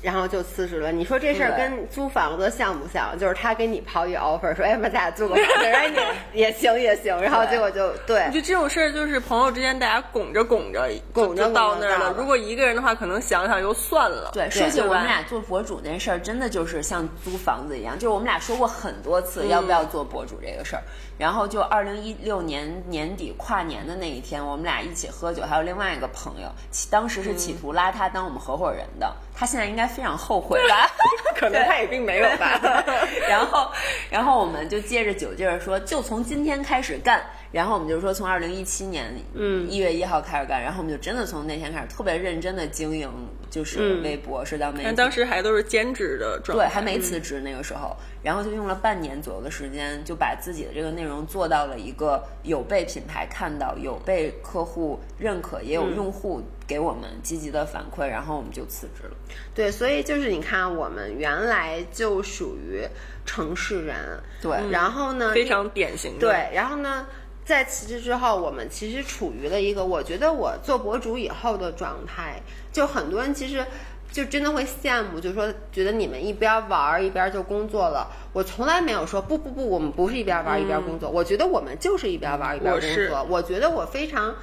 [0.00, 0.92] 然后就辞职了。
[0.92, 3.18] 你说这事儿跟租房子像不像？
[3.18, 6.00] 就是他给你抛一 offer，说哎，咱俩租个房子，
[6.32, 8.30] 也行也行，然后结果就对。
[8.32, 12.14] 就这种事儿，就是朋友之间大家拱着拱着拱着到那儿了。
[12.16, 14.30] 如果一个人的话，可能想想又算了。
[14.32, 20.82] 对，说起我们俩做博主那事儿，真的就是像租房子一样，就是我们俩说过很多次要不要做博主这个事儿。
[21.18, 26.48] 然后就二零一六年年底跨年的那一天，我们俩一起喝酒，还有另外一个朋友，
[26.88, 29.12] 当时是企图拉他当我们合伙人的。
[29.38, 30.90] 他现在应该非常后悔吧？
[31.38, 32.60] 可能他也并没有吧。
[33.28, 33.70] 然后，
[34.10, 37.24] 然后我们就借着酒劲儿说，就从今天开始干。
[37.52, 40.60] 然后我们就说，从二零一七年嗯一月一号开始干。
[40.60, 43.08] 然后我们就真的从那天开始特别认真的经营，
[43.48, 44.84] 就是微博、社交媒体。
[44.84, 47.96] 但当时还都是兼职的状态，对，还没辞职那个时候。
[48.20, 59.16] 然后就用了半年左右的时间，就把自己的这个内容做到了一个有被品牌看到、有被客户认可，也有用户给我们积极的反馈，然后我们就辞职了。
[59.54, 62.86] 对，所以就是你看，我们原来就属于
[63.26, 63.96] 城市人，
[64.40, 67.06] 对，然后呢，非常典型的，对，然后呢，
[67.44, 72.40] 在辞职之后，我们其实处于了一个，我觉得我做博主以后的状态，
[72.70, 73.64] 就很多人其实。
[74.10, 78.10] 就真的会羡慕，就说觉得你们一边玩一边就工作了。
[78.32, 81.10] 我从来没有说不不不，我们不是一边玩一边工作。
[81.10, 83.22] 我觉得我们就是一边玩一边工作。
[83.28, 84.34] 我觉得我非常。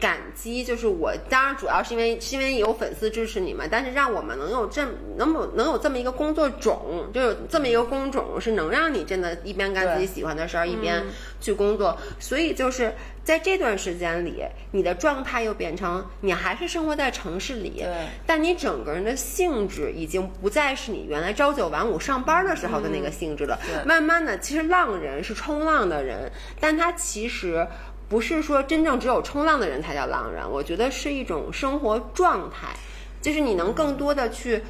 [0.00, 4.86] 感激就是我，当然主要是因为是因为有粉丝支持你们，但是让我们能有这
[5.16, 11.04] 能有能有这么一个工作种，就有这么一个工种是能让你真的一边干自己喜欢的事儿，一边
[11.40, 11.98] 去工作。
[12.20, 12.94] 所以就是
[13.24, 17.84] 在这段时间里，你的状态又变成你还是生活在城市里，
[18.24, 23.58] 但你整个人的性质已经不再是你原来朝九晚五上班的时候的那个性质了。
[23.84, 26.30] 慢慢的，其实浪人是冲浪的人，
[26.60, 27.66] 但他其实。
[28.08, 32.68] 不是说真正只有冲浪的人才叫浪人，我觉得是一种生活状态，
[33.20, 34.62] 就是你能更多的去，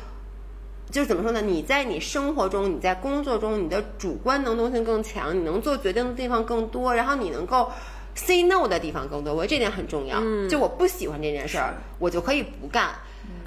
[0.91, 1.41] 就是怎么说呢？
[1.41, 7.71] 你在你生活中，你在工作中，你的主观能动性更强，你能做决定的地方更多，然后你能够
[8.15, 9.33] say no 的地方更多。
[9.33, 10.21] 我觉得这点很重要。
[10.49, 12.91] 就我不喜欢这件事儿，我就可以不干。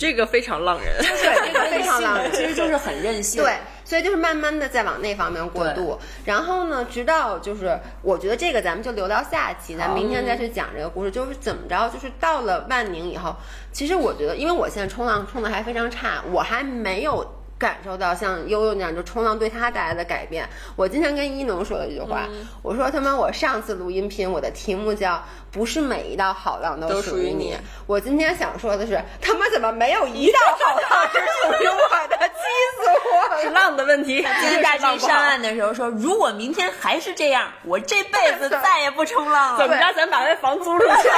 [0.01, 3.43] 这个非常浪人，对，这个 非常浪人， 其实就是很任性。
[3.43, 11.11] 对，所以就是慢慢的在往那方面过渡，然后呢，直到就是我觉得这个咱们就留到下期，咱明天再去讲这个故事。
[11.11, 13.35] 就是怎么着，就是到了万宁以后，
[13.71, 17.35] 其实我觉得，因为我现在冲浪冲的还非常差，我还没有。
[17.61, 20.49] 感受到像悠悠那样，就冲浪对他带来的改变。
[20.75, 22.27] 我今天跟一农说了一句话，
[22.63, 27.57] 我说他妈，我上次录音频，我的题目叫“不是每一道好浪都属于你”。
[27.85, 32.17] 我今天想说的是，他们怎么没有一道好浪是属于我的？
[32.41, 32.47] 气
[32.77, 33.41] 死我了！
[33.41, 34.25] 是浪的问题。
[34.39, 39.59] 今天大金上岸的时候说，如果明天还是这样，我这辈子再也不冲浪了。
[39.59, 39.93] 怎么着？
[39.93, 41.09] 咱把那房租出去？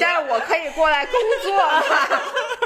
[0.00, 1.60] 但是我可以过来工作。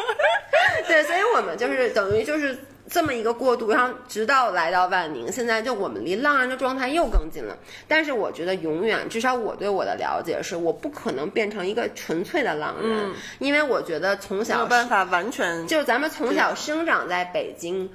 [0.87, 2.57] 对，所以我们就是等于就是
[2.89, 7.57] 这么一个过渡，然后直到来到万宁，现在就我们离浪人的状态又更近了。
[7.89, 17.91] 但是我觉得永远，至少我对我的了解是，我不可能变成一个纯粹的浪人，因为我觉得从小没有办法完全，就是咱们从小生长在北京。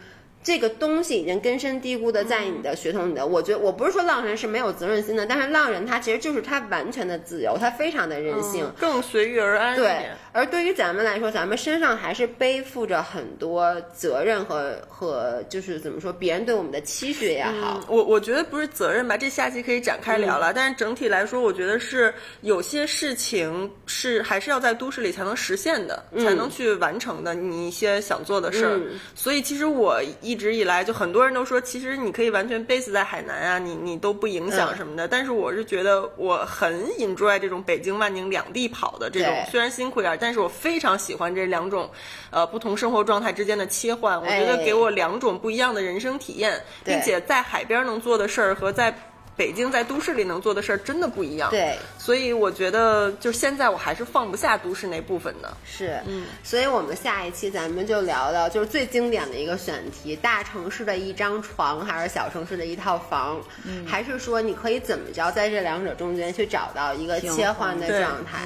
[0.50, 3.28] 这个东西已经根深蒂固的在你的血统里的。
[3.28, 9.76] 我觉得我不是说浪人是没有责任心的，但是浪人他其实就是他完全的自由，他非常的任性，更随遇而安。
[9.76, 17.80] 对，而对于咱们来说，咱们身上还是背负着很多责任和和就是怎么说，别人对我们的期许也好。
[17.88, 20.52] 我我觉得不是责任吧，这下期可以展开聊了。
[20.52, 28.82] 但是整体来说，我觉得是有些事情是还是要在都市里才能实现的，才能去完成的你一些想做的事儿。
[29.14, 30.02] 所以其实我。
[30.22, 35.08] 一直以来，就很多人都说，其实你可以完全 base 在海南啊，你你都不影响什么的。
[35.08, 41.92] 但是我是觉得我很 enjoy 这种北京万宁两地跑的这种，虽然辛苦一点，但是我非常喜欢这两种，
[42.32, 44.18] 呃，不同生活状态之间的切换。
[44.20, 48.98] 我觉得给我两种不一样的人生体验，并且在海边能做的事儿和在。
[49.40, 55.56] 北京在都市里能做的事儿真的不一样，对，所以我觉得就现在我还是放不下都市那部分的。
[55.64, 63.40] 是，嗯，所以我们下一期咱们就聊聊，就是最经典的一个选题：大城市的一张床，还是小城市的一套房？
[63.64, 68.40] 嗯，还是说你可以怎么着在这两者中间去找到一个切换的状态？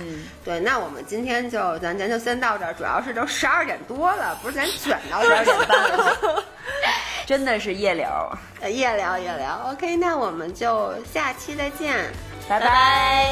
[0.46, 6.44] 对，那我们今天就咱咱就先到这儿，主要是都十二点多了，不是咱卷到十二点半了。
[7.26, 8.38] 真的是夜聊，
[8.70, 9.72] 夜聊夜聊。
[9.72, 10.83] OK，那我们就
[11.14, 12.12] 下期再见，
[12.48, 13.30] 拜拜。